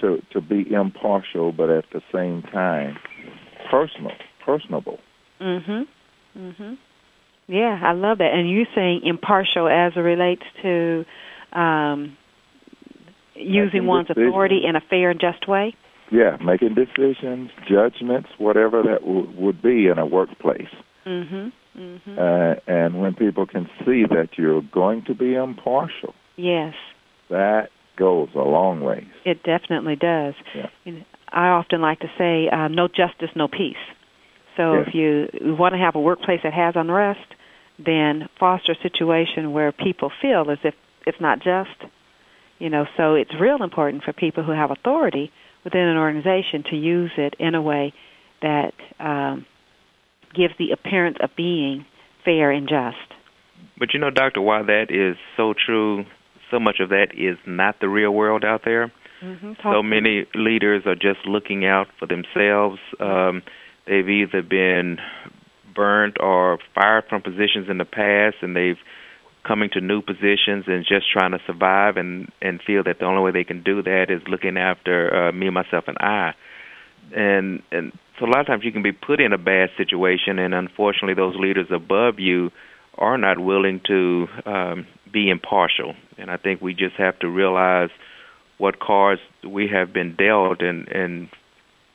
[0.00, 2.96] to to be impartial, but at the same time
[3.70, 4.12] personal,
[4.44, 4.98] personable.
[5.40, 5.86] Mhm.
[6.36, 6.78] Mhm.
[7.48, 8.32] Yeah, I love that.
[8.32, 11.04] And you saying impartial as it relates to
[11.52, 12.16] um,
[13.34, 15.74] using one's authority in a fair and just way.
[16.10, 20.68] Yeah, making decisions, judgments, whatever that w- would be in a workplace.
[21.06, 21.52] Mhm.
[21.78, 22.18] Mhm.
[22.18, 26.74] Uh, and when people can see that you're going to be impartial, yes,
[27.28, 29.06] that goes a long ways.
[29.24, 30.34] it definitely does.
[30.54, 30.66] Yeah.
[30.84, 33.76] You know, I often like to say, um, "No justice, no peace."
[34.56, 34.88] So Yes.
[34.88, 37.34] if you, you want to have a workplace that has unrest,
[37.78, 40.74] then foster a situation where people feel as if
[41.06, 41.76] it's not just.
[42.58, 45.30] You know, so it's real important for people who have authority
[45.64, 47.92] within an organization to use it in a way
[48.42, 49.46] that um,
[50.34, 51.84] gives the appearance of being
[52.24, 52.96] fair and just.
[53.78, 56.04] But you know, Doctor, why that is so true,
[56.50, 58.92] so much of that is not the real world out there.
[59.22, 59.52] Mm-hmm.
[59.62, 62.78] So many leaders are just looking out for themselves.
[63.00, 63.42] Um,
[63.86, 64.98] they've either been
[65.74, 68.78] burnt or fired from positions in the past, and they've
[69.44, 73.22] coming to new positions and just trying to survive and and feel that the only
[73.22, 76.34] way they can do that is looking after uh, me, myself, and I.
[77.14, 80.38] And and so a lot of times you can be put in a bad situation,
[80.38, 82.50] and unfortunately, those leaders above you
[82.96, 85.94] are not willing to um, be impartial.
[86.18, 87.90] And I think we just have to realize
[88.58, 91.28] what cards we have been dealt, and and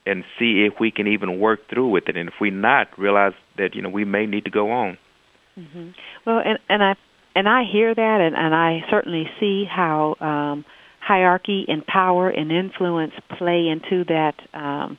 [0.05, 2.17] and see if we can even work through with it.
[2.17, 4.97] And if we not, realize that you know we may need to go on.
[5.55, 5.89] hmm
[6.25, 6.95] Well, and and I
[7.35, 10.65] and I hear that, and and I certainly see how um,
[10.99, 14.97] hierarchy and power and influence play into that um,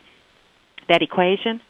[0.89, 1.61] that equation.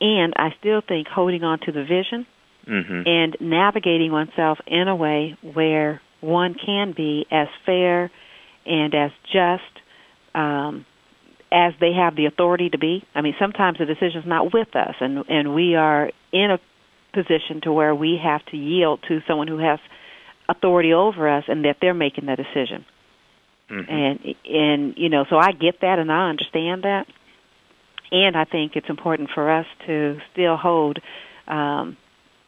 [0.00, 2.26] And I still think holding on to the vision
[2.68, 3.02] Mm-hmm.
[3.06, 8.08] and navigating oneself in a way where one can be as fair
[8.64, 9.82] and as just
[10.32, 10.86] um,
[11.50, 13.04] as they have the authority to be.
[13.16, 16.58] I mean, sometimes the decision's not with us, and and we are in a
[17.12, 19.80] position to where we have to yield to someone who has
[20.48, 22.84] authority over us, and that they're making the decision.
[23.70, 23.90] Mm-hmm.
[23.90, 27.06] And and you know, so I get that, and I understand that,
[28.10, 30.98] and I think it's important for us to still hold.
[31.46, 31.96] Um,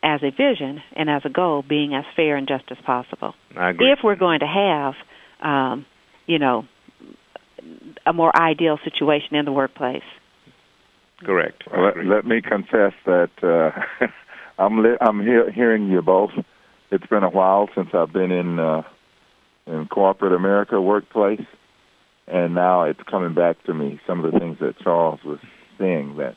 [0.05, 3.35] as a vision and as a goal, being as fair and just as possible.
[3.57, 3.91] I agree.
[3.91, 4.95] If we're going to have,
[5.43, 5.87] um,
[6.27, 6.67] you know,
[8.07, 10.03] a more ideal situation in the workplace.
[11.25, 11.63] Correct.
[11.73, 12.09] I Let, agree.
[12.09, 14.07] let me confess that uh,
[14.63, 16.31] I'm li- I'm hear- hearing you both.
[16.95, 18.83] It's been a while since I've been in uh,
[19.67, 21.45] in corporate America workplace,
[22.29, 24.01] and now it's coming back to me.
[24.07, 25.41] Some of the things that Charles was
[25.77, 26.37] saying that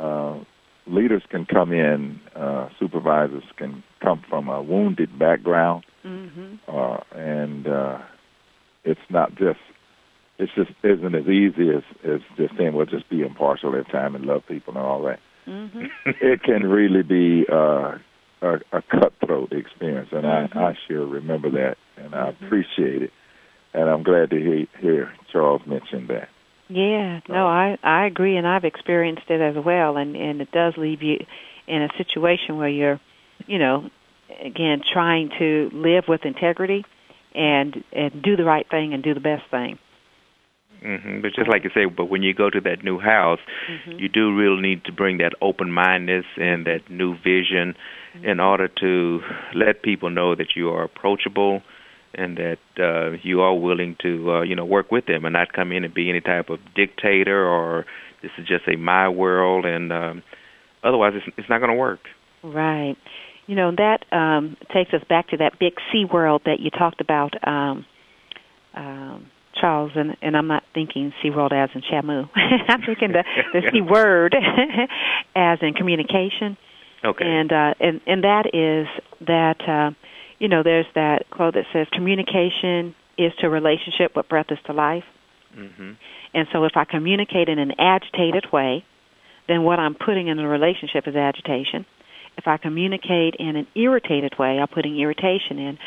[0.00, 0.44] uh,
[0.86, 6.56] leaders can come in, uh, supervisors can come from a wounded background, Mm-hmm.
[6.68, 7.98] uh, and uh,
[8.84, 9.58] it's not just
[10.38, 14.14] it's just isn't as easy as as just saying well just be impartial at time
[14.14, 15.18] and love people and all that.
[15.48, 15.86] Mm-hmm.
[16.20, 17.96] It can really be uh,
[18.44, 20.26] a, a cutthroat experience, and.
[20.26, 20.58] I, mm-hmm.
[20.58, 22.44] I sure remember that, and I mm-hmm.
[22.44, 23.10] appreciate it,
[23.72, 26.28] and I'm glad to hear, hear Charles mention that.
[26.68, 30.74] Yeah, no, I I agree, and I've experienced it as well, and and it does
[30.78, 31.18] leave you
[31.66, 33.00] in a situation where you're,
[33.46, 33.90] you know,
[34.42, 36.84] again trying to live with integrity
[37.34, 39.78] and and do the right thing and do the best thing.
[40.84, 43.98] Hmm But just like you say, but when you go to that new house, Mm-hmm.
[43.98, 47.74] you do really need to bring that open mindedness and that new vision
[48.22, 49.20] in order to
[49.54, 51.62] let people know that you are approachable
[52.14, 55.52] and that uh, you are willing to uh, you know work with them and not
[55.52, 57.84] come in and be any type of dictator or
[58.22, 60.22] this is just a my world and um,
[60.84, 62.00] otherwise it's, it's not going to work.
[62.44, 62.96] Right.
[63.46, 67.00] You know, that um, takes us back to that big sea world that you talked
[67.00, 67.84] about, um,
[68.74, 72.28] um, Charles, and, and I'm not thinking sea world as in Shamu.
[72.34, 74.34] I'm thinking the, the sea word
[75.36, 76.56] as in communication.
[77.04, 77.24] Okay.
[77.24, 78.86] And, uh, and, and that is
[79.26, 79.90] that, uh,
[80.38, 84.72] you know, there's that quote that says, communication is to relationship what breath is to
[84.72, 85.04] life.
[85.56, 85.92] Mm-hmm.
[86.34, 88.84] And so if I communicate in an agitated way,
[89.46, 91.86] then what I'm putting in the relationship is agitation.
[92.36, 95.78] If I communicate in an irritated way, I'm putting irritation in.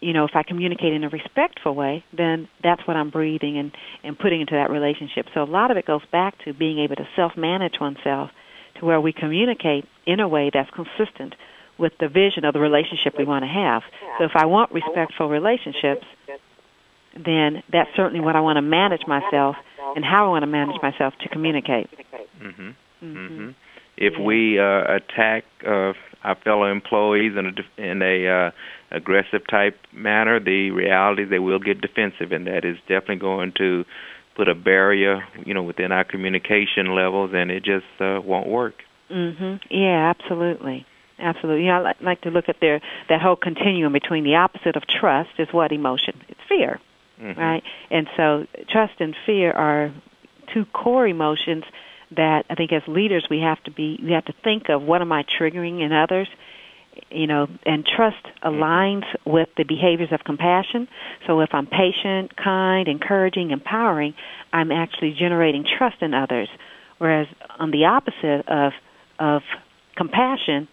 [0.00, 3.72] You know, if I communicate in a respectful way, then that's what I'm breathing and,
[4.04, 5.26] and putting into that relationship.
[5.34, 8.30] So a lot of it goes back to being able to self-manage oneself
[8.78, 11.34] to where we communicate in a way that's consistent
[11.78, 13.82] with the vision of the relationship we want to have.
[14.18, 16.04] So if I want respectful relationships,
[17.14, 19.56] then that's certainly what I want to manage myself
[19.96, 21.88] and how I want to manage myself to communicate.
[22.40, 22.74] Mhm.
[23.02, 23.54] Mhm.
[23.96, 25.92] If we uh, attack uh,
[26.22, 28.50] our fellow employees in a in a uh,
[28.90, 33.84] aggressive type manner, the reality they will get defensive, and that is definitely going to
[34.36, 38.74] put a barrier, you know, within our communication levels, and it just uh, won't work.
[39.10, 39.60] Mhm.
[39.70, 40.86] Yeah, absolutely.
[41.18, 41.62] Absolutely.
[41.62, 44.76] You know, I like, like to look at their that whole continuum between the opposite
[44.76, 46.20] of trust is what emotion?
[46.28, 46.78] It's fear,
[47.20, 47.36] Mhm.
[47.36, 47.62] right?
[47.90, 49.90] And so trust and fear are
[50.52, 51.64] two core emotions
[52.12, 55.02] that I think as leaders we have to be we have to think of what
[55.02, 56.28] am I triggering in others
[57.10, 58.48] you know and trust mm-hmm.
[58.48, 60.88] aligns with the behaviors of compassion.
[61.26, 64.14] So if I'm patient, kind, encouraging, empowering
[64.52, 66.48] I'm actually generating trust in others.
[66.98, 67.28] Whereas
[67.58, 68.72] on the opposite of
[69.18, 69.42] of
[69.96, 70.68] compassion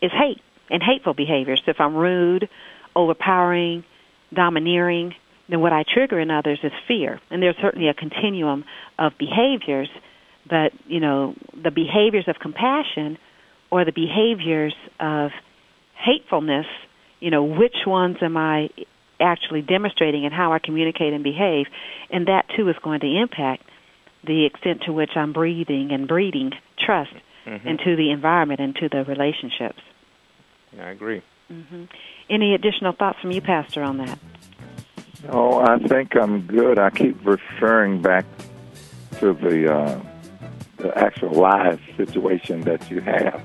[0.00, 0.40] is hate
[0.70, 1.62] and hateful behaviors.
[1.64, 2.48] So if I'm rude,
[2.94, 3.84] overpowering,
[4.32, 5.14] domineering
[5.50, 7.22] then what I trigger in others is fear.
[7.30, 8.66] And there's certainly a continuum
[8.98, 9.88] of behaviors
[10.48, 13.18] but you know the behaviors of compassion
[13.70, 15.30] or the behaviors of
[15.98, 16.66] hatefulness
[17.20, 18.68] you know which ones am i
[19.20, 21.66] actually demonstrating and how i communicate and behave
[22.10, 23.64] and that too is going to impact
[24.24, 27.12] the extent to which i'm breathing and breeding trust
[27.46, 27.64] Mhm.
[27.64, 29.80] into the environment and to the relationships
[30.76, 31.22] Yeah, I agree.
[31.48, 31.84] hmm
[32.30, 34.18] any additional thoughts from you pastor on that
[35.28, 36.78] Oh, I think I'm good.
[36.78, 38.24] I keep referring back
[39.18, 40.00] to the, uh,
[40.76, 43.42] the actual live situation that you have,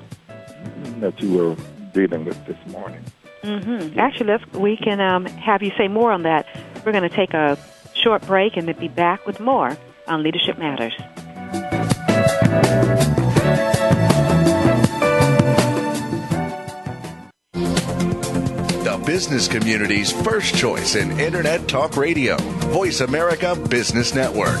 [1.00, 1.56] that you were
[1.94, 3.02] dealing with this morning.
[3.42, 6.46] hmm Actually, we can um, have you say more on that.
[6.84, 7.56] We're going to take a
[7.94, 9.76] short break and then be back with more
[10.06, 10.92] on Leadership Matters.
[18.82, 22.36] The business community's first choice in Internet Talk Radio.
[22.70, 24.60] Voice America Business Network.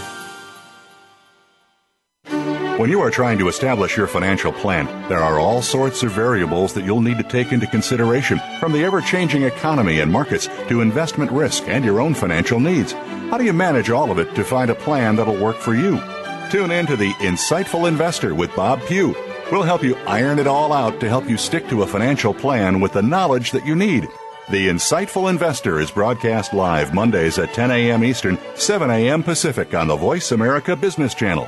[2.81, 6.73] When you are trying to establish your financial plan, there are all sorts of variables
[6.73, 10.81] that you'll need to take into consideration, from the ever changing economy and markets to
[10.81, 12.93] investment risk and your own financial needs.
[13.29, 16.01] How do you manage all of it to find a plan that'll work for you?
[16.49, 19.15] Tune in to The Insightful Investor with Bob Pugh.
[19.51, 22.79] We'll help you iron it all out to help you stick to a financial plan
[22.79, 24.07] with the knowledge that you need.
[24.49, 28.03] The Insightful Investor is broadcast live Mondays at 10 a.m.
[28.03, 29.21] Eastern, 7 a.m.
[29.21, 31.47] Pacific on the Voice America Business Channel.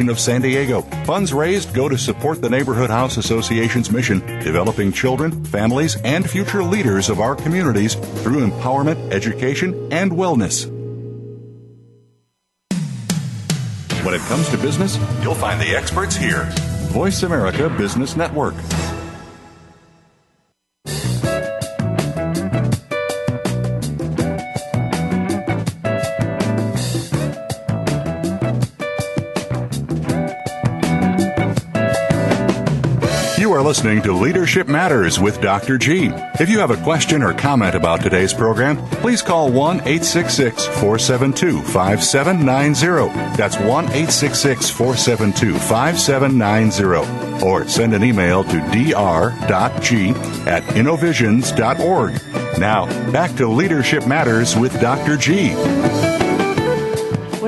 [0.09, 0.81] of San Diego.
[1.05, 6.63] Funds raised go to support the Neighborhood House Association's mission, developing children, families, and future
[6.63, 10.69] leaders of our communities through empowerment, education, and wellness.
[14.03, 16.45] When it comes to business, You'll find the experts here.
[16.89, 18.55] Voice America Business Network.
[33.71, 35.77] Listening to Leadership Matters with Dr.
[35.77, 36.11] G.
[36.41, 41.61] If you have a question or comment about today's program, please call 1 866 472
[41.61, 43.37] 5790.
[43.37, 47.45] That's 1 866 472 5790.
[47.45, 50.09] Or send an email to dr.g
[50.49, 52.21] at innovisions.org.
[52.59, 55.15] Now, back to Leadership Matters with Dr.
[55.15, 56.20] G.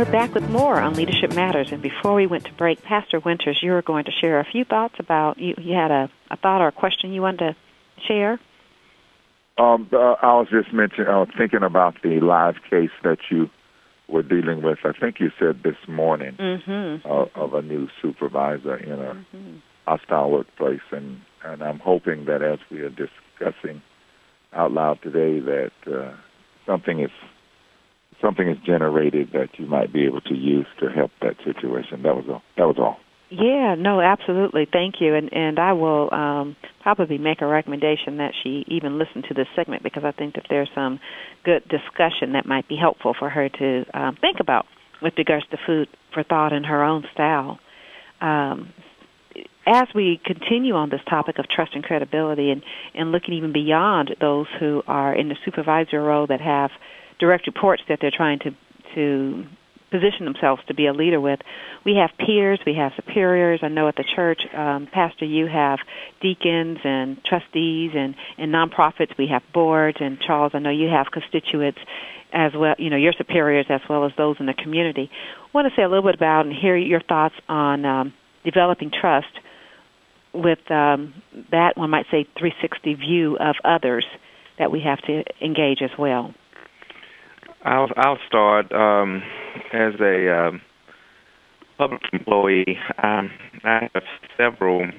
[0.04, 3.60] We're back with more on Leadership Matters, and before we went to break, Pastor Winters,
[3.64, 5.56] you were going to share a few thoughts about you.
[5.58, 7.56] You had a, a thought or a question you wanted to
[8.06, 8.34] share.
[9.58, 13.50] Um, uh, I was just mentioning, was thinking about the live case that you
[14.10, 14.80] were dealing with.
[14.84, 17.10] I think you said this morning Mm-hmm.
[17.10, 19.26] uh, of a new supervisor in a
[19.90, 23.82] hostile workplace, and and I'm hoping that as we are discussing
[24.52, 26.14] out loud today that uh,
[26.66, 27.12] something is
[28.24, 32.02] something is generated that you might be able to use to help that situation.
[32.04, 32.42] That was all.
[32.58, 32.98] That was all.
[33.30, 34.68] Yeah, no, absolutely.
[34.72, 35.16] Thank you.
[35.16, 39.48] And and I will um, probably make a recommendation that she even listen to this
[39.56, 41.00] segment because I think that there's some
[41.44, 44.66] good discussion that might be helpful for her to um, think about
[45.02, 47.60] with regards to food for thought in her own style.
[48.22, 48.72] Um,
[49.66, 52.62] as we continue on this topic of trust and credibility and,
[52.94, 56.70] and looking even beyond those who are in the supervisor role that have
[57.20, 58.52] direct reports that they're trying to
[58.96, 59.46] to
[59.94, 61.40] position themselves to be a leader with.
[61.86, 63.60] We have peers, we have superiors.
[63.62, 65.78] I know at the church, um, Pastor, you have
[66.20, 69.18] deacons and trustees, and and nonprofits.
[69.18, 71.80] We have boards, and Charles, I know you have constituents
[72.34, 72.76] as well.
[72.80, 75.10] You know your superiors as well as those in the community.
[75.12, 78.90] I want to say a little bit about and hear your thoughts on um, developing
[78.90, 79.28] trust
[80.34, 81.14] with um,
[81.52, 84.06] that one might say 360 view of others
[84.58, 86.34] that we have to engage as well.
[87.64, 89.24] I'll I'll start um,
[89.72, 90.62] as a um,
[91.78, 92.78] public employee.
[93.02, 93.32] Um,
[93.64, 94.04] I have
[94.38, 94.90] several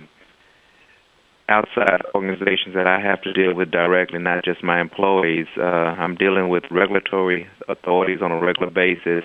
[1.49, 5.47] outside organizations that I have to deal with directly, not just my employees.
[5.59, 9.25] Uh, I'm dealing with regulatory authorities on a regular basis.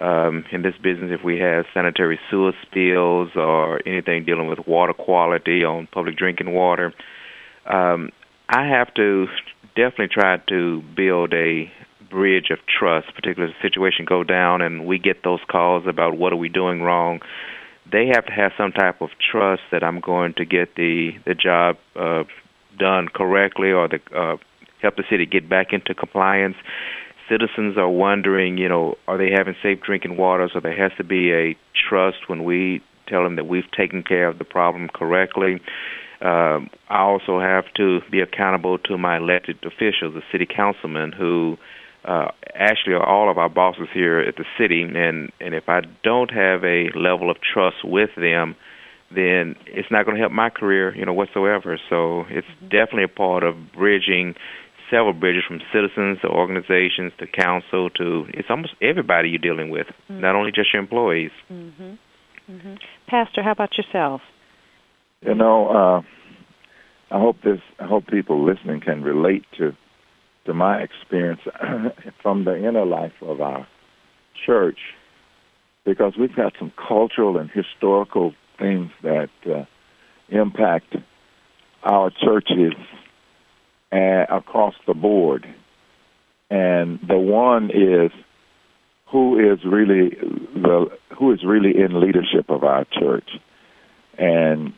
[0.00, 4.92] Um, in this business, if we have sanitary sewer spills or anything dealing with water
[4.92, 6.94] quality on public drinking water,
[7.66, 8.10] um,
[8.48, 9.26] I have to
[9.74, 11.72] definitely try to build a
[12.10, 16.32] bridge of trust, particularly the situation go down and we get those calls about what
[16.32, 17.20] are we doing wrong.
[17.90, 21.34] They have to have some type of trust that I'm going to get the the
[21.34, 22.24] job uh,
[22.78, 24.36] done correctly or the uh,
[24.82, 26.56] help the city get back into compliance.
[27.28, 30.48] Citizens are wondering, you know, are they having safe drinking water?
[30.52, 31.56] So there has to be a
[31.88, 35.60] trust when we tell them that we've taken care of the problem correctly.
[36.20, 41.56] Um, I also have to be accountable to my elected officials, the city councilmen, who
[42.04, 45.80] uh, actually are all of our bosses here at the city, and and if I
[46.02, 48.56] don't have a level of trust with them,
[49.10, 51.78] then it's not going to help my career, you know, whatsoever.
[51.88, 52.68] So it's mm-hmm.
[52.68, 54.34] definitely a part of bridging
[54.90, 59.86] several bridges from citizens to organizations to council to it's almost everybody you're dealing with,
[59.86, 60.20] mm-hmm.
[60.20, 61.30] not only just your employees.
[61.50, 61.94] Mm-hmm.
[62.50, 62.74] Mm-hmm.
[63.08, 64.22] Pastor, how about yourself?
[65.20, 67.60] You know, uh, I hope this.
[67.78, 69.76] I hope people listening can relate to
[70.48, 71.40] to my experience
[72.22, 73.68] from the inner life of our
[74.46, 74.78] church,
[75.84, 79.64] because we've got some cultural and historical things that uh,
[80.30, 80.96] impact
[81.84, 82.72] our churches
[83.92, 85.46] uh, across the board.
[86.50, 88.10] And the one is
[89.10, 90.10] who is really
[90.54, 90.86] the
[91.18, 93.28] who is really in leadership of our church.
[94.16, 94.72] And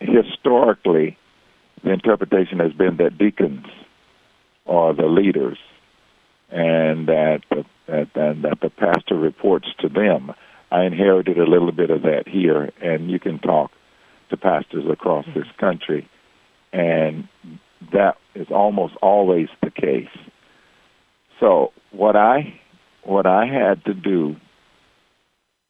[0.00, 1.18] historically,
[1.82, 3.66] the interpretation has been that deacons
[4.68, 5.58] are the leaders,
[6.50, 10.32] and that the, that, and that the pastor reports to them.
[10.70, 13.70] I inherited a little bit of that here, and you can talk
[14.30, 15.38] to pastors across mm-hmm.
[15.38, 16.08] this country,
[16.72, 17.28] and
[17.92, 20.08] that is almost always the case.
[21.40, 22.60] So what I
[23.02, 24.36] what I had to do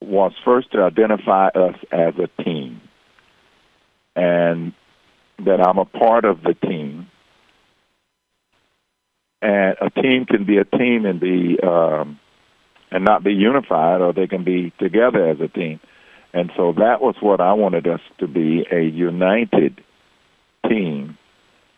[0.00, 2.80] was first to identify us as a team,
[4.16, 4.72] and
[5.44, 7.08] that I'm a part of the team,
[9.40, 12.18] and a team can be a team and be um,
[12.90, 15.80] and not be unified, or they can be together as a team.
[16.32, 19.82] And so that was what I wanted us to be a united
[20.68, 21.16] team.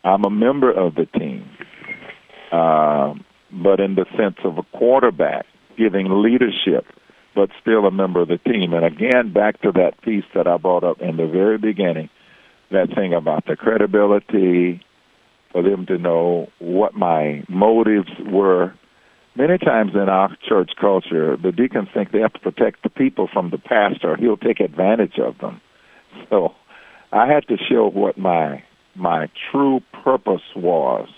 [0.05, 1.49] I'm a member of the team,
[2.53, 3.15] uh,
[3.53, 5.47] but in the sense of a quarterback
[5.77, 6.87] giving leadership,
[7.35, 8.73] but still a member of the team.
[8.73, 12.09] And again, back to that piece that I brought up in the very beginning
[12.71, 14.81] that thing about the credibility,
[15.53, 18.73] for them to know what my motives were.
[19.37, 23.29] Many times in our church culture, the deacons think they have to protect the people
[23.33, 24.17] from the pastor.
[24.17, 25.61] He'll take advantage of them.
[26.29, 26.55] So
[27.13, 28.63] I had to show what my
[28.97, 31.09] my true purpose was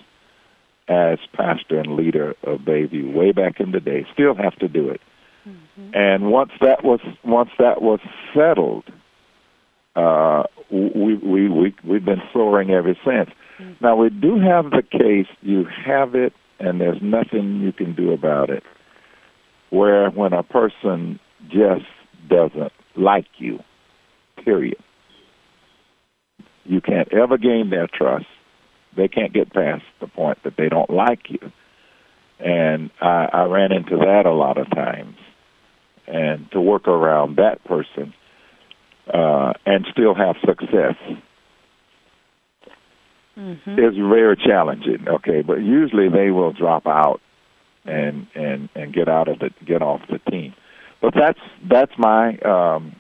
[0.89, 4.07] as pastor and leader of Bayview way back in the day.
[4.13, 5.01] Still have to do it.
[5.49, 5.95] Mm-hmm.
[5.95, 8.01] And once that was once that was
[8.35, 8.85] settled,
[9.97, 13.31] uh, we we we we've been soaring ever since.
[13.81, 15.27] Now we do have the case.
[15.41, 18.63] You have it, and there's nothing you can do about it.
[19.71, 21.87] Where when a person just
[22.29, 23.61] doesn't like you,
[24.45, 24.79] period.
[26.65, 28.27] You can't ever gain their trust.
[28.97, 31.51] They can't get past the point that they don't like you.
[32.39, 35.17] And I, I ran into that a lot of times.
[36.07, 38.13] And to work around that person
[39.13, 40.97] uh, and still have success
[43.37, 43.71] mm-hmm.
[43.73, 45.07] is very challenging.
[45.09, 47.21] Okay, but usually they will drop out
[47.85, 50.55] and and and get out of the get off the team.
[51.01, 52.97] But that's that's my um,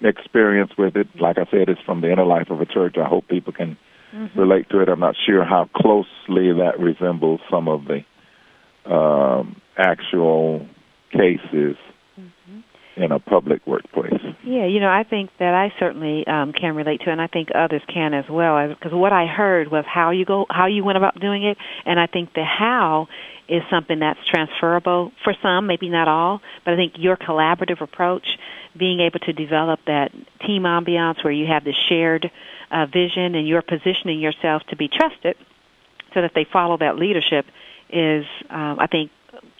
[0.00, 1.08] experience with it.
[1.20, 2.96] Like I said, it's from the inner life of a church.
[2.98, 3.76] I hope people can
[4.14, 4.38] mm-hmm.
[4.38, 4.88] relate to it.
[4.88, 8.04] I'm not sure how closely that resembles some of the
[8.92, 10.66] um, actual
[11.12, 11.76] cases.
[12.96, 14.12] In a public workplace.
[14.44, 17.48] Yeah, you know, I think that I certainly um, can relate to, and I think
[17.54, 18.68] others can as well.
[18.68, 21.98] Because what I heard was how you go, how you went about doing it, and
[21.98, 23.08] I think the how
[23.48, 26.40] is something that's transferable for some, maybe not all.
[26.64, 28.26] But I think your collaborative approach,
[28.78, 30.10] being able to develop that
[30.46, 32.30] team ambiance where you have the shared
[32.70, 35.36] uh, vision and you're positioning yourself to be trusted,
[36.12, 37.44] so that they follow that leadership,
[37.90, 39.10] is um, I think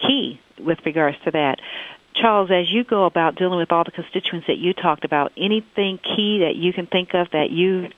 [0.01, 1.57] key with regards to that.
[2.15, 5.99] Charles, as you go about dealing with all the constituents that you talked about, anything
[5.99, 7.89] key that you can think of that you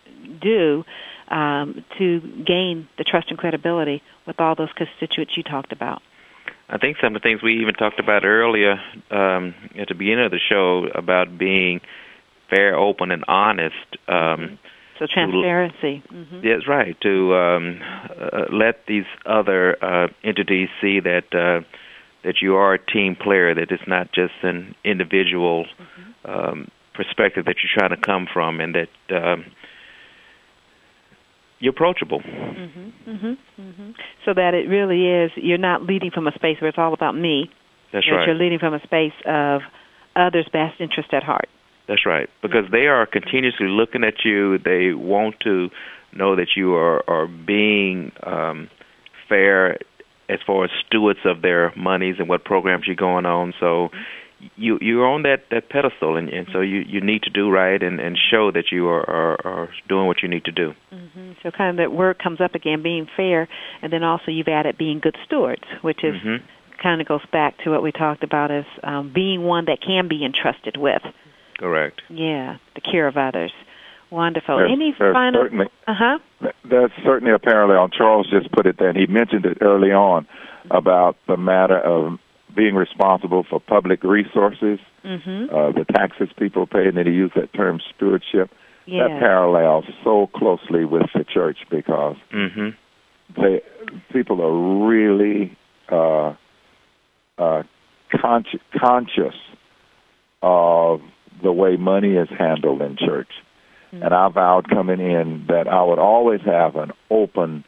[0.40, 0.84] do
[1.28, 6.02] um, to gain the trust and credibility with all those constituents you talked about?
[6.68, 10.24] I think some of the things we even talked about earlier um, at the beginning
[10.24, 11.80] of the show about being
[12.50, 13.74] fair, open, and honest.
[14.08, 14.58] Um,
[14.98, 16.02] so transparency.
[16.10, 16.40] Mm-hmm.
[16.42, 16.98] That's right.
[17.02, 17.80] To um,
[18.18, 21.66] uh, let these other uh, entities see that uh,
[22.26, 26.30] that you are a team player, that it's not just an individual mm-hmm.
[26.30, 29.44] um, perspective that you're trying to come from, and that um,
[31.60, 32.20] you're approachable.
[32.20, 33.90] Mm-hmm, mm-hmm, mm-hmm.
[34.24, 37.14] So that it really is, you're not leading from a space where it's all about
[37.14, 37.48] me.
[37.92, 38.26] That's right.
[38.26, 39.60] You're leading from a space of
[40.16, 41.48] others' best interest at heart.
[41.86, 44.58] That's right, because they are continuously looking at you.
[44.58, 45.70] They want to
[46.12, 48.68] know that you are are being um,
[49.28, 49.78] fair
[50.28, 53.54] as far as stewards of their monies and what programs you're going on.
[53.60, 53.90] So
[54.56, 57.82] you you're on that that pedestal, and, and so you you need to do right
[57.82, 60.72] and and show that you are are, are doing what you need to do.
[60.92, 61.32] Mm-hmm.
[61.42, 63.48] So kind of that word comes up again, being fair,
[63.82, 66.14] and then also you've added being good stewards, which is.
[66.14, 66.44] Mm-hmm.
[66.82, 70.08] Kind of goes back to what we talked about as um, being one that can
[70.08, 71.00] be entrusted with.
[71.58, 72.02] Correct.
[72.10, 73.50] Yeah, the care of others.
[74.16, 74.56] Wonderful.
[74.56, 75.42] There's, Any there's final?
[75.42, 76.18] Certainly, uh-huh.
[76.64, 77.90] There's certainly a parallel.
[77.90, 80.26] Charles just put it there, and he mentioned it early on
[80.70, 82.18] about the matter of
[82.56, 85.54] being responsible for public resources, mm-hmm.
[85.54, 88.50] uh, the taxes people pay, and then he used that term stewardship.
[88.86, 89.08] Yeah.
[89.08, 92.70] That parallels so closely with the church because mm-hmm.
[93.38, 93.60] they
[94.14, 95.54] people are really
[95.90, 96.34] uh,
[97.36, 97.64] uh,
[98.18, 98.46] con-
[98.80, 99.34] conscious
[100.40, 101.02] of
[101.42, 103.28] the way money is handled in church.
[103.92, 104.02] Mm-hmm.
[104.02, 107.64] And I vowed coming in that I would always have an open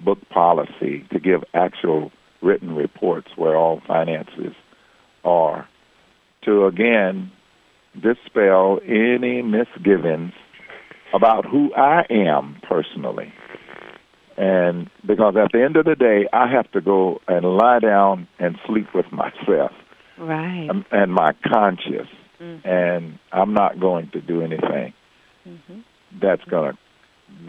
[0.00, 2.10] book policy to give actual
[2.42, 4.54] written reports where all finances
[5.24, 5.68] are
[6.44, 7.30] to again
[7.94, 10.32] dispel any misgivings
[11.14, 13.32] about who I am personally.
[14.36, 18.26] And because at the end of the day, I have to go and lie down
[18.38, 19.72] and sleep with myself.
[20.18, 20.68] Right.
[20.90, 22.08] And, my conscience.
[22.40, 22.66] Mm-hmm.
[22.66, 24.94] And I'm not going to do anything
[25.46, 25.80] mm-hmm.
[26.20, 26.78] that's going to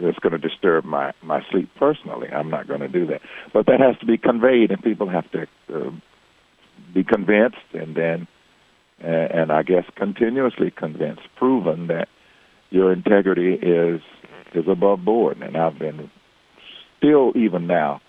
[0.00, 2.28] that's going to disturb my my sleep personally.
[2.28, 3.20] I'm not going to do that.
[3.52, 5.90] But that has to be conveyed, and people have to uh,
[6.94, 8.26] be convinced, and then
[9.02, 12.08] uh, and I guess continuously convinced, proven that
[12.70, 14.00] your integrity is
[14.54, 15.38] is above board.
[15.42, 16.10] And I've been
[16.98, 18.00] still even now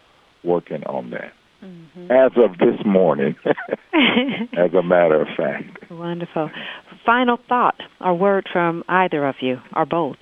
[0.44, 1.34] working on that.
[1.66, 2.12] Mm-hmm.
[2.12, 5.90] As of this morning, as a matter of fact.
[5.90, 6.52] Wonderful.
[7.06, 10.18] Final thought or word from either of you, or both.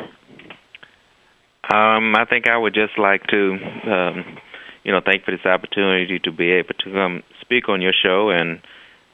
[1.69, 4.37] Um, I think I would just like to, um,
[4.83, 8.29] you know, thank for this opportunity to be able to come speak on your show,
[8.29, 8.61] and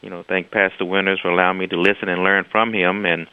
[0.01, 3.05] you know, thank Pastor Winters for allowing me to listen and learn from him.
[3.05, 3.27] And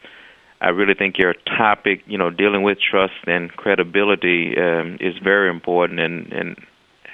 [0.59, 5.51] I really think your topic, you know, dealing with trust and credibility, um, is very
[5.51, 6.57] important, and and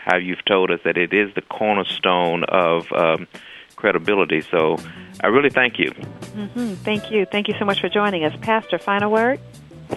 [0.03, 3.27] how you've told us that it is the cornerstone of um,
[3.75, 4.41] credibility.
[4.41, 4.77] So,
[5.21, 5.91] I really thank you.
[5.91, 6.73] Mm-hmm.
[6.75, 7.25] Thank you.
[7.25, 8.77] Thank you so much for joining us, Pastor.
[8.77, 9.39] Final word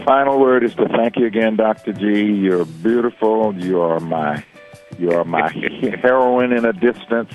[0.05, 1.93] final word is to thank you again, Dr.
[1.93, 2.25] G.
[2.25, 3.55] You're beautiful.
[3.55, 4.45] You are my
[4.99, 5.51] you are my
[6.03, 7.33] heroine in a distance,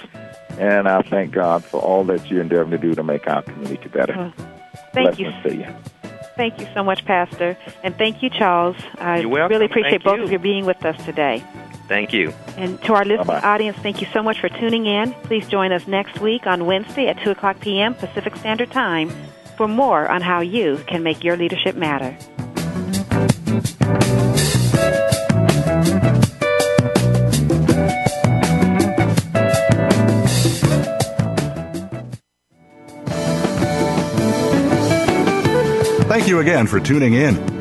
[0.58, 3.90] and I thank God for all that you're endeavoring to do to make our community
[3.90, 4.16] better.
[4.16, 4.34] Well,
[4.94, 5.50] thank Blessings you.
[5.50, 5.76] To you.
[6.38, 8.78] Thank you so much, Pastor, and thank you, Charles.
[8.96, 9.54] I You're welcome.
[9.54, 10.24] really appreciate thank both you.
[10.24, 11.44] of you being with us today.
[11.92, 12.34] Thank you.
[12.56, 13.46] And to our listening Bye-bye.
[13.46, 15.12] audience, thank you so much for tuning in.
[15.24, 17.96] Please join us next week on Wednesday at 2 o'clock p.m.
[17.96, 19.12] Pacific Standard Time
[19.58, 22.18] for more on how you can make your leadership matter.
[36.08, 37.61] Thank you again for tuning in.